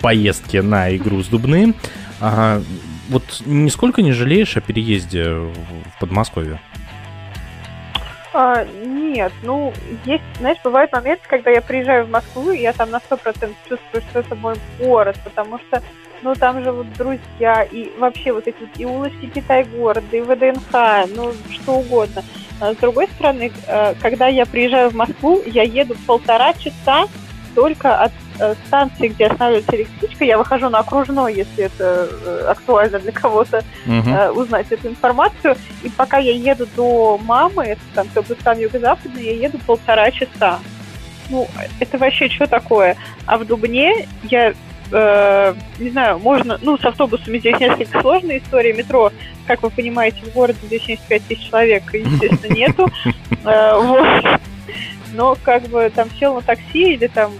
[0.00, 1.74] поездке на игру с Дубны.
[2.20, 2.62] А,
[3.08, 5.52] вот нисколько не жалеешь о переезде в
[6.00, 6.60] Подмосковье?
[8.34, 9.72] А, нет, ну,
[10.06, 13.56] есть, знаешь, бывают моменты, когда я приезжаю в Москву, и я там на сто процентов
[13.68, 15.82] чувствую, что это мой город, потому что,
[16.22, 21.14] ну, там же вот друзья, и вообще вот эти вот и улочки Китай-города, и ВДНХ,
[21.14, 22.22] ну, что угодно.
[22.58, 27.06] А с другой стороны, э, когда я приезжаю в Москву, я еду полтора часа
[27.54, 28.12] только от
[28.66, 34.32] станции, где останавливается электричка, я выхожу на окружной, если это э, актуально для кого-то uh
[34.32, 35.56] узнать эту информацию.
[35.82, 40.58] И пока я еду до мамы, это там Кыргызстан юго-западный, я еду полтора часа.
[41.28, 41.48] ну,
[41.80, 42.96] это вообще что такое?
[43.26, 44.54] А в Дубне я
[44.92, 48.72] э, не знаю, можно, ну, с автобусами здесь несколько сложная история.
[48.72, 49.10] Метро,
[49.46, 52.88] как вы понимаете, в городе здесь 75 тысяч человек, естественно, нету.
[53.44, 54.40] Э, вот.
[55.14, 57.32] Но как бы там сел на такси или там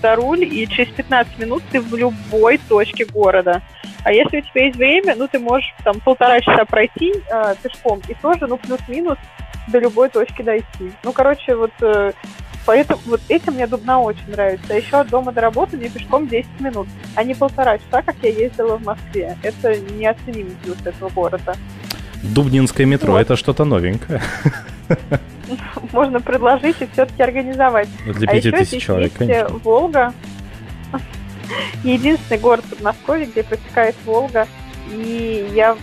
[0.00, 3.62] за руль, и через 15 минут ты в любой точке города.
[4.04, 8.00] А если у тебя есть время, ну, ты можешь там полтора часа пройти э, пешком,
[8.08, 9.18] и тоже, ну, плюс-минус
[9.68, 10.92] до любой точки дойти.
[11.02, 12.12] Ну, короче, вот э,
[12.64, 14.66] поэтому вот этим мне Дубна очень нравится.
[14.70, 18.16] А еще от дома до работы мне пешком 10 минут, а не полтора часа, как
[18.22, 19.36] я ездила в Москве.
[19.42, 21.54] Это неоценимый плюс этого города.
[22.22, 23.20] Дубнинское метро вот.
[23.20, 24.20] это что-то новенькое.
[25.92, 27.88] Можно предложить и все-таки организовать.
[28.04, 29.48] Для а пяти тысяч человек, конечно.
[29.58, 30.12] Волга.
[31.84, 34.46] Единственный город Подмосковья, где протекает Волга.
[34.90, 35.76] И я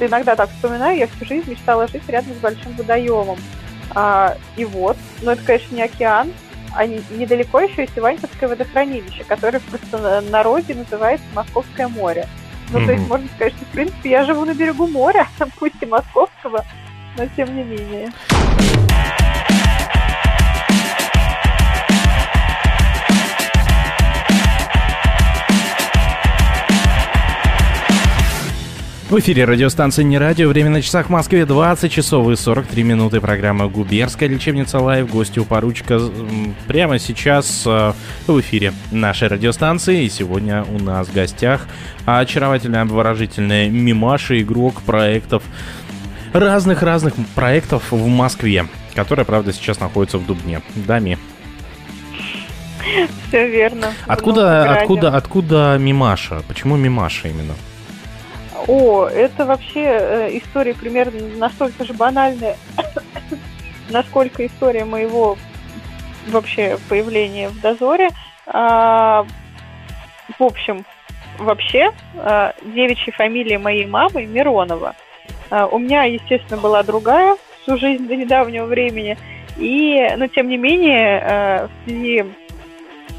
[0.00, 3.38] иногда так вспоминаю, я всю жизнь мечтала жить рядом с большим водоемом.
[3.94, 6.32] А, и вот, но это, конечно, не океан,
[6.74, 12.26] а не, недалеко еще есть Иваньковское водохранилище, которое просто на народе называется Московское море.
[12.70, 12.86] Ну, mm-hmm.
[12.86, 15.26] то есть, можно сказать, что, в принципе, я живу на берегу моря,
[15.58, 16.64] пусть и московского,
[17.16, 18.12] но тем не менее.
[29.12, 30.48] В эфире радиостанция «Не радио».
[30.48, 33.20] Время на часах в Москве 20 часов и 43 минуты.
[33.20, 35.10] Программа «Губернская лечебница live».
[35.10, 36.00] Гости у поручика
[36.66, 37.92] прямо сейчас э,
[38.26, 40.04] в эфире нашей радиостанции.
[40.04, 41.68] И сегодня у нас в гостях
[42.06, 45.42] очаровательная, обворожительная Мимаша, игрок проектов
[46.32, 50.62] разных-разных проектов в Москве, которая, правда, сейчас находится в Дубне.
[50.74, 51.18] Да, Ми.
[53.28, 53.92] Все верно.
[54.06, 56.42] Откуда, откуда, откуда Мимаша?
[56.48, 57.52] Почему Мимаша именно?
[58.68, 62.56] О, это вообще э, история примерно настолько же банальная,
[63.90, 65.36] насколько история моего
[66.28, 68.10] вообще появления в дозоре.
[68.46, 69.26] А,
[70.38, 70.84] в общем,
[71.38, 74.94] вообще, а, девичья фамилия моей мамы Миронова.
[75.50, 79.16] А, у меня, естественно, была другая всю жизнь до недавнего времени.
[79.56, 82.24] И, но тем не менее, а, в связи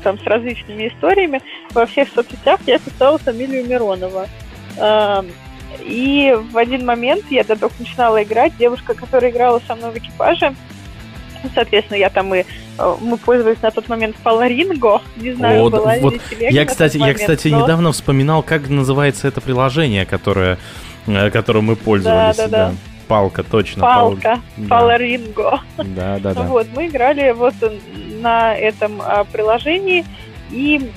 [0.03, 1.41] там, с различными историями,
[1.71, 4.27] во всех соцсетях я писала фамилию Миронова.
[5.81, 8.55] И в один момент я тогда только начинала играть.
[8.57, 10.55] Девушка, которая играла со мной в экипаже,
[11.43, 12.45] ну, соответственно, я там и
[12.77, 16.15] э, мы пользовались на тот момент Паларинго, не знаю, вот, была вот.
[16.39, 17.63] Я, кстати, момент, я, кстати, но...
[17.63, 20.57] недавно вспоминал, как называется это приложение, которое,
[21.05, 22.37] э, которым мы пользовались.
[22.37, 22.73] Да, да, да.
[23.09, 23.81] Палка, точно.
[23.81, 24.67] Палка, пал...
[24.69, 25.59] Паларинго.
[25.77, 26.43] Да, да, да.
[26.43, 27.53] Вот, мы играли вот
[28.21, 30.05] на этом а, приложении,
[30.49, 30.89] и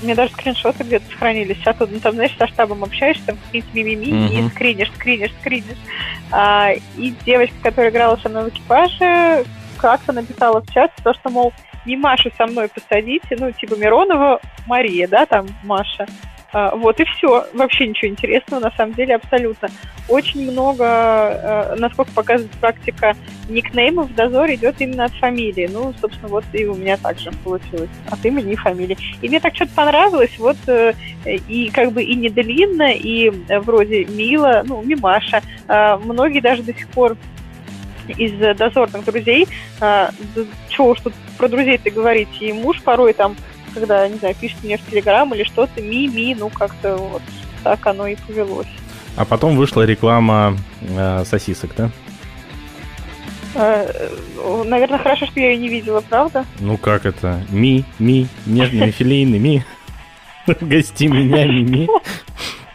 [0.00, 1.56] у меня даже скриншоты где-то сохранились.
[1.58, 4.46] Сейчас тут, ну, там, знаешь, со штабом общаешься, там какие-то мимими, mm-hmm.
[4.46, 5.78] и скринишь, скринишь, скринишь.
[6.30, 9.44] А, и девочка, которая играла со мной в экипаже,
[9.78, 11.52] как-то написала в чат то, что, мол,
[11.86, 16.06] не Машу со мной посадите, ну, типа Миронова Мария, да, там Маша.
[16.52, 17.46] А, вот и все.
[17.52, 19.68] Вообще ничего интересного, на самом деле, абсолютно.
[20.08, 23.14] Очень много, а, насколько показывает практика,
[23.48, 25.68] никнеймов в дозоре идет именно от фамилии.
[25.70, 27.90] Ну, собственно, вот и у меня также получилось.
[28.10, 28.96] От имени и фамилии.
[29.20, 30.38] И мне так что-то понравилось.
[30.38, 30.94] Вот э,
[31.26, 33.30] и как бы и не длинно, и
[33.60, 35.42] вроде мило, ну, мимаша.
[35.66, 37.16] А, многие даже до сих пор
[38.16, 39.46] из дозорных друзей,
[40.70, 43.36] чего уж тут про друзей-то говорить, и муж порой там
[43.72, 47.22] когда, не знаю, пишет мне в Телеграм или что-то, ми-ми, ну как-то вот
[47.62, 48.68] так оно и повелось.
[49.16, 51.90] А потом вышла реклама э, сосисок, да?
[53.54, 54.08] Э,
[54.64, 56.44] наверное, хорошо, что я ее не видела, правда?
[56.60, 57.42] Ну как это?
[57.50, 59.64] Ми, ми, нежный филейный ми.
[60.60, 61.88] Гости меня, ми-ми.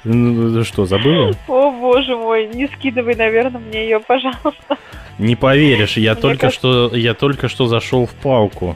[0.03, 1.33] Ну что, забыла?
[1.47, 4.77] О, боже мой, не скидывай, наверное, мне ее, пожалуйста.
[5.17, 8.75] Не поверишь, я только что я только что зашел в палку.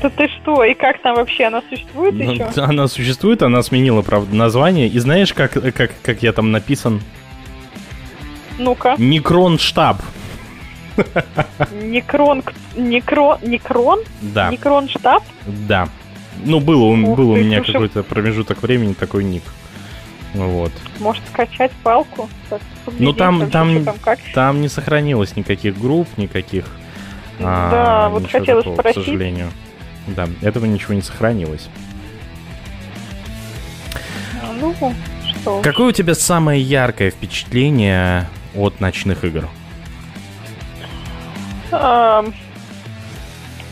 [0.00, 0.64] Да ты что?
[0.64, 1.44] И как там вообще?
[1.44, 2.60] Она существует ну, еще?
[2.60, 4.88] Она существует, она сменила, правда, название.
[4.88, 7.00] И знаешь, как, как, как я там написан?
[8.58, 8.96] Ну-ка.
[8.98, 9.98] Некрон штаб.
[11.72, 12.42] Некрон...
[12.74, 13.38] Некрон...
[13.42, 14.00] Некрон?
[14.22, 14.50] Да.
[14.50, 15.22] Некрон штаб?
[15.46, 15.88] Да.
[16.44, 17.72] Ну, был, Ух был ты, у меня слушай...
[17.72, 19.42] какой-то промежуток времени такой ник.
[20.34, 20.72] Вот.
[21.00, 22.28] Может скачать палку?
[22.98, 24.18] Ну там, там, там, как?
[24.34, 26.66] там не сохранилось никаких групп, никаких.
[27.38, 29.02] Да, а, вот хотелось такого, спросить.
[29.02, 29.50] К сожалению.
[30.08, 31.68] Да, этого ничего не сохранилось.
[34.60, 34.74] Ну,
[35.40, 39.48] что Какое у тебя самое яркое впечатление от ночных игр?
[41.72, 42.24] А,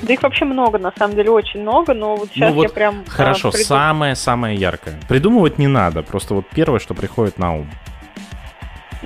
[0.03, 2.69] да их вообще много, на самом деле, очень много, но вот сейчас ну, вот я
[2.69, 3.05] прям...
[3.07, 4.99] Хорошо, а, самое-самое яркое.
[5.09, 7.71] Придумывать не надо, просто вот первое, что приходит на ум.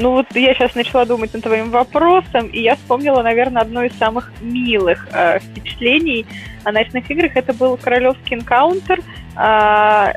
[0.00, 3.92] Ну вот я сейчас начала думать над твоим вопросом, и я вспомнила, наверное, одно из
[3.98, 6.24] самых милых э, впечатлений
[6.62, 7.36] о ночных играх.
[7.36, 9.00] Это был Королевский энкаунтер.
[9.36, 10.12] Э,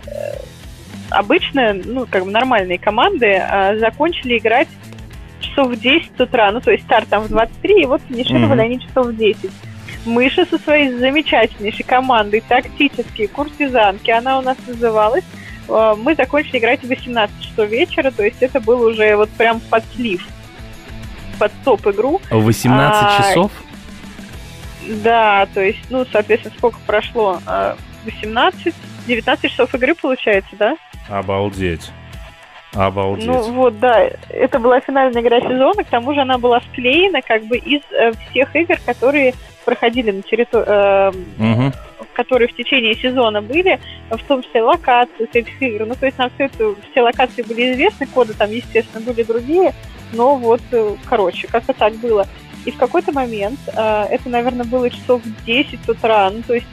[1.09, 4.67] обычно, ну, как бы нормальные команды э, закончили играть
[5.39, 6.51] часов в 10 утра.
[6.51, 8.65] Ну, то есть старт там в 23, и вот финишировали mm-hmm.
[8.65, 9.51] они часов в 10.
[10.05, 15.23] Мыши со своей замечательнейшей командой, тактические, куртизанки, она у нас называлась,
[15.95, 19.83] мы закончили играть в 18 часов вечера, то есть это был уже вот прям под
[19.95, 20.25] слив,
[21.39, 22.21] под топ игру.
[22.29, 23.51] 18 а, часов?
[25.03, 27.39] Да, то есть, ну, соответственно, сколько прошло?
[28.05, 28.71] 18, а,
[29.07, 30.75] 19 часов игры получается, да?
[31.09, 31.91] Обалдеть.
[32.73, 33.25] Обалдеть.
[33.25, 37.43] Ну вот, да, это была финальная игра сезона, к тому же она была склеена как
[37.43, 39.33] бы из э, всех игр, которые
[39.65, 41.73] проходили на территории, э, угу.
[42.13, 43.79] Которые в течение сезона были,
[44.09, 45.85] в том числе локации с этих игр.
[45.85, 49.73] Ну, то есть нам все это, все локации были известны, коды там, естественно, были другие,
[50.13, 52.27] но вот, э, короче, как-то так было.
[52.65, 56.67] И в какой-то момент, э, это, наверное, было часов 10 утра, ну, то есть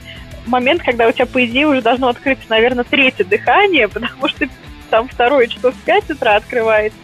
[0.45, 4.47] момент, когда у тебя, по идее, уже должно открыться, наверное, третье дыхание, потому что
[4.89, 6.97] там второе часов в 5 утра открывается.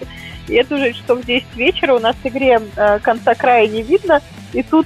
[0.48, 3.82] И это уже часов в 10 вечера, у нас в игре э, конца края не
[3.82, 4.22] видно,
[4.54, 4.86] и тут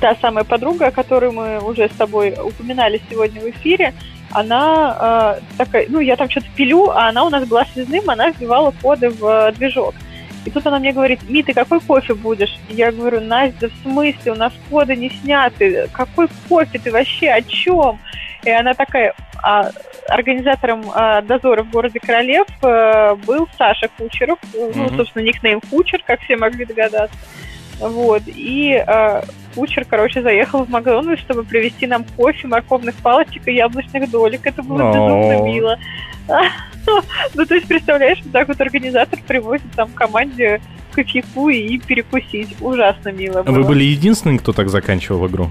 [0.00, 3.94] та самая подруга, о которой мы уже с тобой упоминали сегодня в эфире,
[4.30, 8.30] она э, такая, ну, я там что-то пилю, а она у нас была связным, она
[8.30, 9.94] вбивала коды в э, движок.
[10.44, 12.58] И тут она мне говорит, Ми, ты какой кофе будешь?
[12.68, 17.42] Я говорю, Настя, в смысле, у нас коды не сняты, какой кофе, ты вообще о
[17.42, 17.98] чем?
[18.44, 19.70] И она такая, а,
[20.08, 24.72] организатором а, дозора в городе Королев а, был Саша Кучеров, mm-hmm.
[24.74, 27.16] ну, собственно, никнейм Кучер, как все могли догадаться.
[27.78, 29.22] Вот, и э,
[29.54, 34.40] кучер, короче, заехал в Макдональдс, чтобы привезти нам кофе, морковных палочек и яблочных долек.
[34.44, 34.92] Это было no.
[34.92, 35.78] безумно мило.
[37.34, 40.58] Ну, то есть, представляешь, вот так вот организатор привозит там команде
[40.92, 42.56] кофейку и перекусить.
[42.62, 43.54] Ужасно мило было.
[43.54, 45.50] Вы были единственным, кто так заканчивал игру?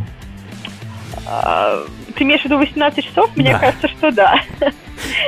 [1.27, 1.83] А,
[2.15, 3.29] ты имеешь в виду 18 часов?
[3.35, 3.59] Мне да.
[3.59, 4.41] кажется, что да.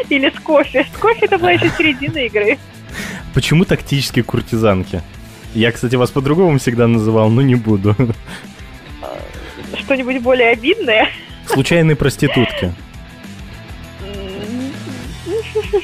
[0.10, 0.86] Или с кофе.
[0.92, 2.58] С кофе это была еще середина игры.
[3.34, 5.04] Почему тактические куртизанки?
[5.54, 7.96] Я, кстати, вас по-другому всегда называл, но не буду.
[9.78, 11.10] Что-нибудь более обидное?
[11.46, 12.74] Случайные проститутки.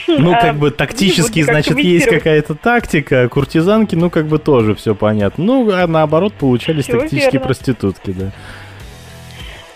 [0.07, 4.95] Ну, как а, бы тактически, значит, есть какая-то тактика, куртизанки, ну, как бы тоже все
[4.95, 5.43] понятно.
[5.43, 8.31] Ну, а наоборот, получались тактические проститутки, да.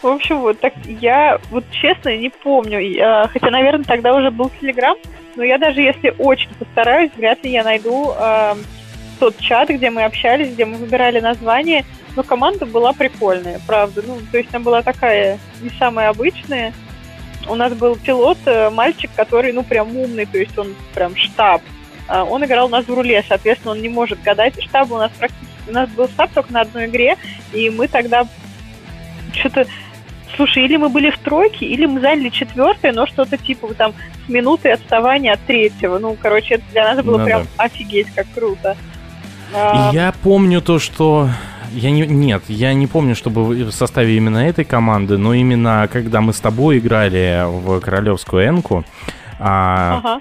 [0.01, 4.49] В общем, вот так я вот честно не помню, я, хотя, наверное, тогда уже был
[4.61, 4.95] Телеграм,
[5.35, 8.53] но я даже если очень постараюсь, вряд ли я найду э,
[9.19, 11.85] тот чат, где мы общались, где мы выбирали название,
[12.15, 14.01] но команда была прикольная, правда.
[14.05, 16.73] Ну, то есть она была такая не самая обычная.
[17.47, 21.61] У нас был пилот, э, мальчик, который, ну, прям умный, то есть он прям штаб.
[22.07, 24.61] А, он играл у нас в руле, соответственно, он не может гадать.
[24.61, 25.47] Штаб у нас практически...
[25.67, 27.17] У нас был штаб только на одной игре,
[27.53, 28.27] и мы тогда
[29.33, 29.67] что-то
[30.35, 33.93] Слушай, или мы были в тройке, или мы заняли четвертое, но что-то типа там
[34.25, 35.99] с минуты отставания от третьего.
[35.99, 37.65] Ну, короче, это для нас было ну, прям да.
[37.65, 38.77] офигеть, как круто.
[39.53, 39.91] А...
[39.93, 41.29] Я помню то, что
[41.71, 46.21] я не, нет, я не помню, чтобы в составе именно этой команды, но именно когда
[46.21, 48.83] мы с тобой играли в Королевскую Энку,
[49.39, 50.19] а, ага.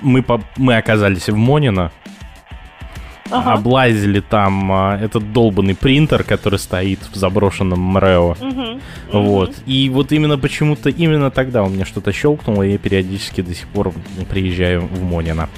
[0.00, 1.90] мы, по, мы оказались в Монино,
[3.30, 3.54] ага.
[3.54, 8.36] облазили там а, этот долбанный принтер, который стоит в заброшенном МРЭО.
[8.40, 8.80] Угу.
[9.12, 9.50] Вот.
[9.50, 9.56] Угу.
[9.66, 13.68] И вот именно почему-то именно тогда у меня что-то щелкнуло, и я периодически до сих
[13.68, 13.92] пор
[14.30, 15.48] приезжаю в Монино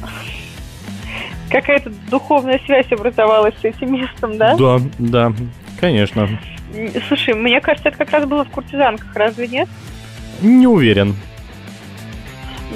[1.51, 4.56] какая-то духовная связь образовалась с этим местом, да?
[4.56, 5.32] Да, да,
[5.81, 6.28] конечно.
[7.09, 9.68] Слушай, мне кажется, это как раз было в куртизанках, разве нет?
[10.40, 11.16] Не уверен.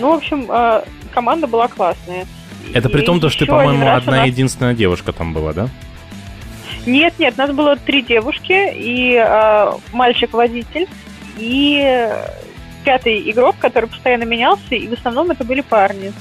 [0.00, 2.26] Ну, в общем, а, команда была классная.
[2.72, 4.26] Это при том, что ты, по-моему, одна нас...
[4.26, 5.68] единственная девушка там была, да?
[6.86, 10.86] Нет, нет, нас было три девушки и э, мальчик-водитель
[11.38, 12.08] и
[12.84, 16.12] пятый игрок, который постоянно менялся, и в основном это были парни.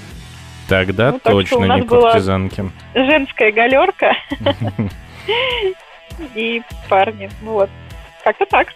[0.67, 2.71] Тогда ну, точно так не куртизанки.
[2.93, 4.15] Женская галерка
[6.35, 7.29] и парни.
[7.41, 7.69] Вот.
[8.23, 8.67] Как-то так.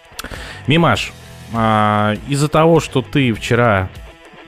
[0.66, 1.12] Мимаш,
[1.54, 3.88] а, из-за того, что ты вчера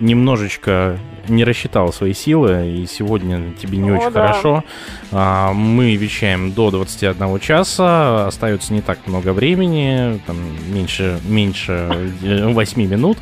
[0.00, 0.98] немножечко
[1.28, 4.28] не рассчитал свои силы, и сегодня тебе не О, очень да.
[4.28, 4.64] хорошо.
[5.12, 10.36] А, мы вещаем до 21 часа, остается не так много времени, там
[10.72, 13.18] меньше, меньше 8 минут.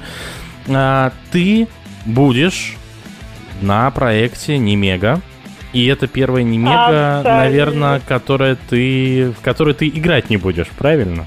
[0.68, 1.68] А, ты
[2.06, 2.77] будешь
[3.62, 5.20] на проекте Немега.
[5.72, 11.26] И это первая Немега, наверное, которая ты, в которой ты играть не будешь, правильно?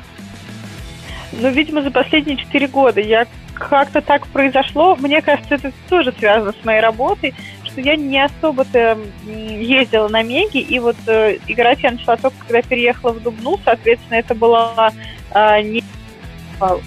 [1.32, 4.96] Ну, видимо, за последние четыре года я как-то так произошло.
[4.96, 7.34] Мне кажется, это тоже связано с моей работой,
[7.64, 12.62] что я не особо-то ездила на Меги, и вот э, играть я начала только, когда
[12.62, 14.92] переехала в Дубну, соответственно, это была
[15.34, 15.84] э, не...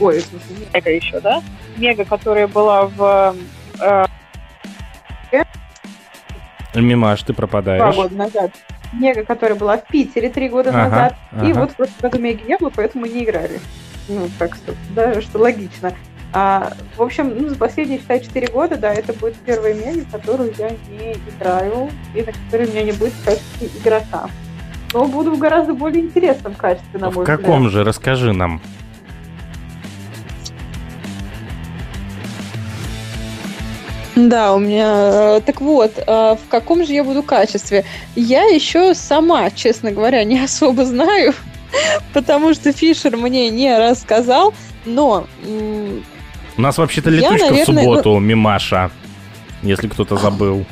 [0.00, 0.22] Ой,
[0.72, 1.42] Мега еще, да?
[1.76, 3.34] Мега, которая была в...
[3.80, 4.04] Э,
[6.74, 7.80] Мимаш, ты пропадаешь.
[7.80, 8.50] Два года назад.
[8.92, 11.16] Мега, которая была в Питере три года ага, назад.
[11.32, 11.46] Ага.
[11.46, 13.60] И вот в прошлом году Меги не было, поэтому мы не играли.
[14.08, 15.92] Ну, так что, да, что логично.
[16.32, 20.10] А, в общем, ну, за последние, считай, 4 года, да, это будет первая Мега, в
[20.10, 24.28] которую я не играю, и на которой у меня не будет в качестве игрока.
[24.92, 27.40] Но буду в гораздо более интересном качестве, на мой взгляд.
[27.40, 27.84] В каком же?
[27.84, 28.60] Расскажи нам.
[34.16, 35.38] Да, у меня...
[35.38, 37.84] Э, так вот, э, в каком же я буду качестве?
[38.14, 41.34] Я еще сама, честно говоря, не особо знаю,
[42.12, 44.54] потому что Фишер мне не рассказал,
[44.84, 45.26] но...
[46.56, 48.20] У нас вообще-то летучка наверное, в субботу, ну...
[48.20, 48.92] Мимаша,
[49.62, 50.64] если кто-то забыл.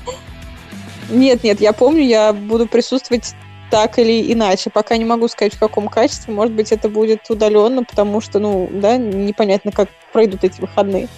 [1.10, 3.34] Нет, нет, я помню, я буду присутствовать
[3.70, 4.70] так или иначе.
[4.70, 6.32] Пока не могу сказать, в каком качестве.
[6.34, 11.08] Может быть, это будет удаленно, потому что, ну, да, непонятно, как пройдут эти выходные.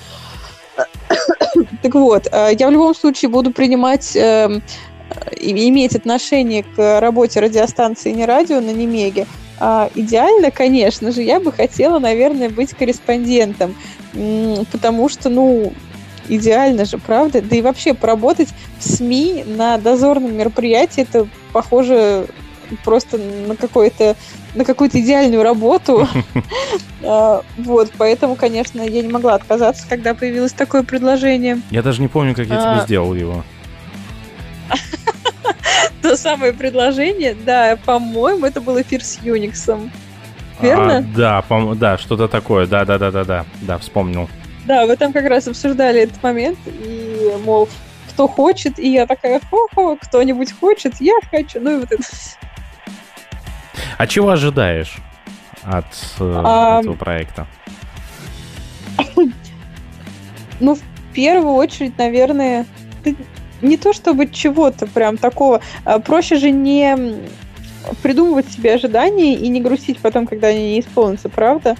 [1.83, 4.63] Так вот, э, я в любом случае буду принимать, эм,
[5.37, 9.27] иметь отношение к работе радиостанции «Не радио» на Немеге.
[9.61, 13.77] А идеально, конечно же, я бы хотела, наверное, быть корреспондентом,
[14.73, 15.73] потому что, ну,
[16.29, 17.41] идеально же, правда?
[17.41, 22.27] Да и вообще поработать в СМИ на дозорном мероприятии, это похоже
[22.85, 24.17] просто на какое-то
[24.55, 26.09] на какую-то идеальную работу.
[27.07, 31.61] А, вот, поэтому, конечно, я не могла отказаться, когда появилось такое предложение.
[31.71, 32.83] Я даже не помню, как я тебе а.
[32.83, 33.45] сделал его.
[36.03, 39.91] То самое предложение, да, по-моему, это был эфир с Юниксом.
[40.63, 40.97] Верно?
[40.97, 44.31] А, да, по да, что-то такое, да, да, да, да, да, да, вспомнил.
[44.65, 47.69] Да, вы там как раз обсуждали этот момент, и, мол,
[48.09, 52.03] кто хочет, и я такая, хо-хо, кто-нибудь хочет, я хочу, ну и вот это
[53.99, 54.97] а чего ожидаешь
[55.63, 55.87] от
[56.21, 56.81] э, а...
[56.81, 57.47] этого проекта?
[60.61, 60.81] Ну, в
[61.13, 62.65] первую очередь, наверное,
[63.61, 65.61] не то чтобы чего-то прям такого.
[65.85, 66.97] А проще же не
[68.03, 71.77] придумывать себе ожидания и не грустить потом, когда они не исполнятся, правда?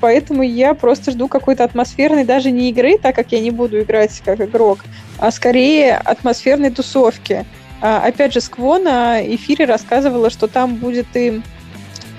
[0.00, 4.20] Поэтому я просто жду какой-то атмосферной, даже не игры, так как я не буду играть
[4.24, 4.84] как игрок,
[5.18, 7.44] а скорее атмосферной тусовки.
[7.44, 11.42] А, опять же, Скво на эфире рассказывала, что там будет и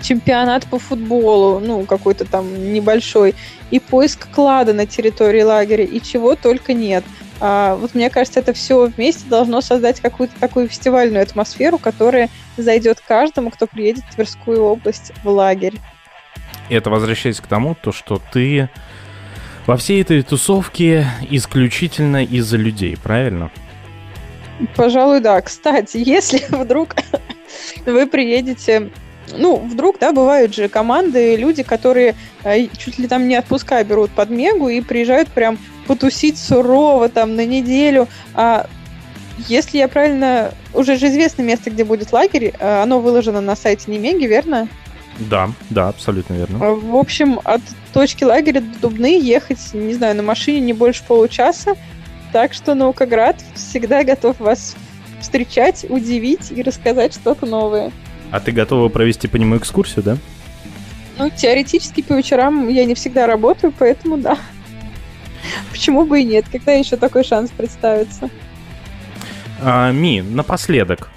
[0.01, 3.33] чемпионат по футболу, ну, какой-то там небольшой,
[3.71, 7.03] и поиск клада на территории лагеря, и чего только нет.
[7.39, 13.01] А, вот мне кажется, это все вместе должно создать какую-то такую фестивальную атмосферу, которая зайдет
[13.05, 15.79] каждому, кто приедет в Тверскую область в лагерь.
[16.69, 18.69] И это возвращаясь к тому, то, что ты
[19.65, 23.49] во всей этой тусовке исключительно из-за людей, правильно?
[24.75, 25.41] Пожалуй, да.
[25.41, 26.95] Кстати, если вдруг
[27.85, 28.91] вы приедете
[29.37, 34.11] ну, вдруг, да, бывают же команды, люди, которые э, чуть ли там не отпуска берут
[34.11, 35.57] под Мегу и приезжают прям
[35.87, 38.07] потусить сурово там на неделю.
[38.33, 38.67] А
[39.47, 40.51] если я правильно...
[40.73, 44.67] Уже же известно место, где будет лагерь, э, оно выложено на сайте Немеги, верно?
[45.19, 46.59] Да, да, абсолютно верно.
[46.61, 47.61] А, в общем, от
[47.93, 51.75] точки лагеря до Дубны ехать, не знаю, на машине не больше получаса.
[52.33, 54.75] Так что Наукоград всегда готов вас
[55.21, 57.91] встречать, удивить и рассказать что-то новое.
[58.31, 60.17] А ты готова провести по нему экскурсию, да?
[61.19, 64.39] Ну, теоретически по вечерам я не всегда работаю, поэтому да.
[65.71, 66.45] Почему бы и нет?
[66.51, 68.31] Когда еще такой шанс представится?
[69.61, 71.11] А, Ми, напоследок.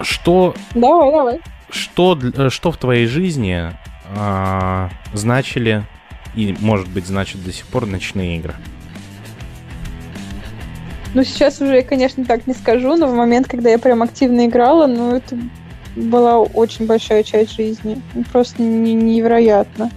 [0.00, 0.54] Что...
[0.74, 1.40] Давай, давай.
[1.68, 3.70] Что, э, что в твоей жизни
[4.16, 5.84] а, значили
[6.34, 8.54] и, может быть, значит до сих пор ночные игры?
[11.12, 14.46] Ну, сейчас уже я, конечно, так не скажу, но в момент, когда я прям активно
[14.46, 15.36] играла, ну, это
[15.96, 18.00] была очень большая часть жизни.
[18.14, 19.90] Ну, просто не, невероятно.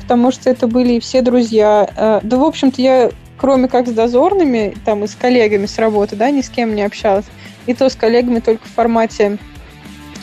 [0.00, 1.88] Потому что это были и все друзья.
[1.94, 6.16] Э, да, в общем-то, я, кроме как с дозорными, там, и с коллегами с работы,
[6.16, 7.26] да, ни с кем не общалась.
[7.66, 9.38] И то с коллегами только в формате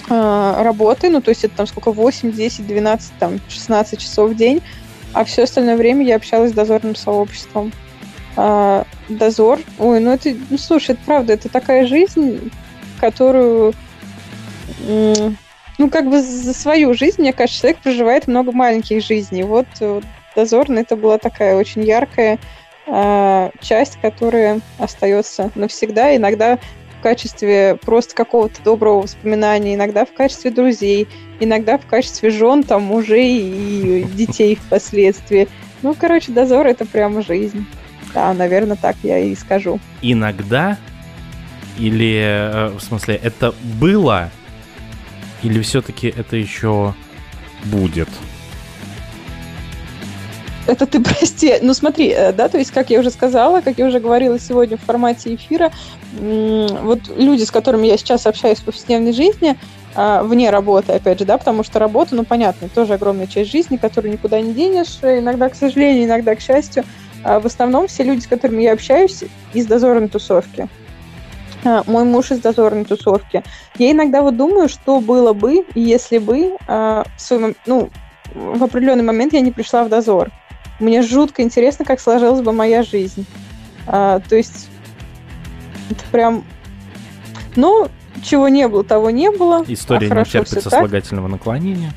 [0.10, 4.35] э, работы, ну, то есть это там сколько, 8, 10, 12, там, 16 часов в
[4.35, 4.64] день,
[5.14, 7.72] а все остальное время я общалась с дозорным сообществом
[8.38, 9.59] а, дозор.
[9.80, 12.51] Ой, ну это, ну слушай, это правда, это такая жизнь,
[13.01, 13.73] которую,
[14.88, 19.43] ну как бы за свою жизнь, мне кажется, человек проживает много маленьких жизней.
[19.43, 20.03] Вот, вот
[20.35, 22.38] дозорный это была такая очень яркая
[22.85, 26.59] а, часть, которая остается навсегда, иногда
[26.99, 31.07] в качестве просто какого-то доброго воспоминания, иногда в качестве друзей,
[31.39, 35.47] иногда в качестве жен, там, мужей и детей впоследствии.
[35.81, 37.65] Ну, короче, дозор— это прямо жизнь.
[38.14, 39.80] Да, наверное, так я и скажу.
[40.02, 40.78] Иногда
[41.78, 44.32] или, э, в смысле, это было,
[45.44, 46.94] или все-таки это еще
[47.66, 48.10] будет?
[50.66, 51.54] Это ты прости.
[51.62, 54.78] Ну смотри, э, да, то есть, как я уже сказала, как я уже говорила сегодня
[54.78, 55.72] в формате эфира,
[56.14, 59.58] вот люди, с которыми я сейчас общаюсь в повседневной жизни,
[59.94, 63.78] а, вне работы, опять же, да, потому что работа, ну, понятно, тоже огромная часть жизни,
[63.78, 66.84] которую никуда не денешь, иногда, к сожалению, иногда, к счастью.
[67.28, 70.70] А в основном все люди, с которыми я общаюсь, из дозорной тусовки.
[71.66, 73.44] А, мой муж из дозорной тусовки.
[73.78, 77.90] Я иногда вот думаю, что было бы, если бы в, свой, ну,
[78.34, 80.32] в определенный момент я не пришла в дозор.
[80.80, 83.26] Мне жутко интересно, как сложилась бы моя жизнь.
[83.88, 84.70] А, то есть
[85.90, 86.45] это прям...
[87.58, 87.90] Ну,
[88.24, 89.66] чего не было, того не было.
[89.68, 91.91] История а не терпит сослагательного наклонения.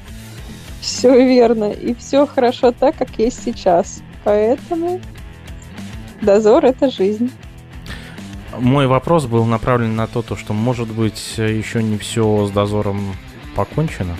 [0.81, 1.71] Все верно.
[1.71, 4.03] И все хорошо так, как есть сейчас.
[4.25, 5.01] Поэтому
[6.23, 7.31] дозор— это жизнь.
[8.59, 13.15] Мой вопрос был направлен на то, что, может быть, еще не все с дозором
[13.55, 14.17] покончено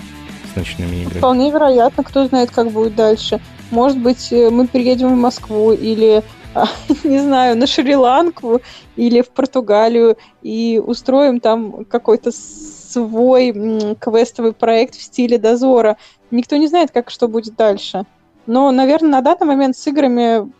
[0.51, 1.19] с ночными играми.
[1.19, 3.39] Вполне вероятно, кто знает, как будет дальше.
[3.71, 6.23] Может быть, э, мы переедем в Москву или
[7.03, 8.61] не знаю, на Шри-Ланку
[8.95, 13.51] или в Португалию и устроим там какой-то свой
[13.99, 15.97] квестовый проект в стиле дозора.
[16.29, 18.05] Никто не знает, как что будет дальше.
[18.47, 20.51] Но, наверное, на данный момент с играми,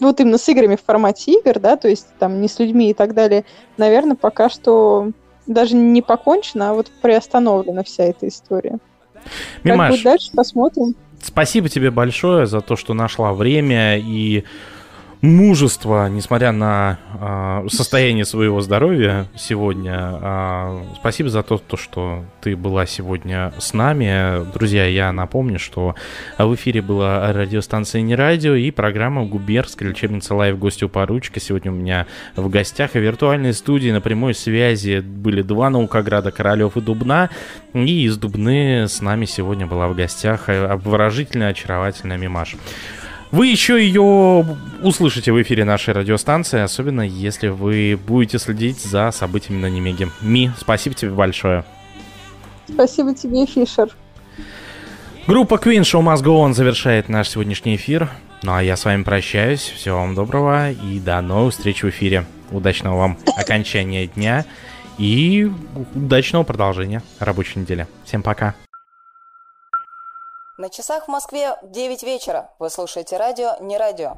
[0.00, 2.94] вот именно с играми в формате игр, да, то есть там не с людьми и
[2.94, 3.44] так далее,
[3.76, 5.10] наверное, пока что
[5.46, 8.78] даже не покончено, а вот приостановлена вся эта история.
[9.64, 10.94] Мимаш, как будет дальше, посмотрим.
[11.22, 14.44] Спасибо тебе большое за то, что нашла время и
[15.20, 20.18] мужество, несмотря на э, состояние своего здоровья сегодня.
[20.20, 24.50] Э, спасибо за то, то, что ты была сегодня с нами.
[24.52, 25.94] Друзья, я напомню, что
[26.38, 31.40] в эфире была радиостанция «Не радио» и программа «Губерская лечебница live» гости у поручика.
[31.40, 32.06] Сегодня у меня
[32.36, 37.30] в гостях и виртуальной студии на прямой связи были два наукограда Королев и Дубна.
[37.72, 42.56] И из Дубны с нами сегодня была в гостях обворожительная, очаровательная Мимаш.
[43.32, 44.46] Вы еще ее
[44.82, 50.10] услышите в эфире нашей радиостанции, особенно если вы будете следить за событиями на Немеге.
[50.20, 51.64] Ми, спасибо тебе большое.
[52.68, 53.90] Спасибо тебе, Фишер.
[55.26, 58.10] Группа Queen Show Must Go On завершает наш сегодняшний эфир.
[58.42, 59.60] Ну а я с вами прощаюсь.
[59.60, 62.26] Всего вам доброго и до новых встреч в эфире.
[62.52, 64.44] Удачного вам окончания дня
[64.98, 65.50] и
[65.94, 67.88] удачного продолжения рабочей недели.
[68.04, 68.54] Всем пока.
[70.58, 72.50] На часах в Москве 9 вечера.
[72.58, 74.16] Вы слушаете радио «Не радио».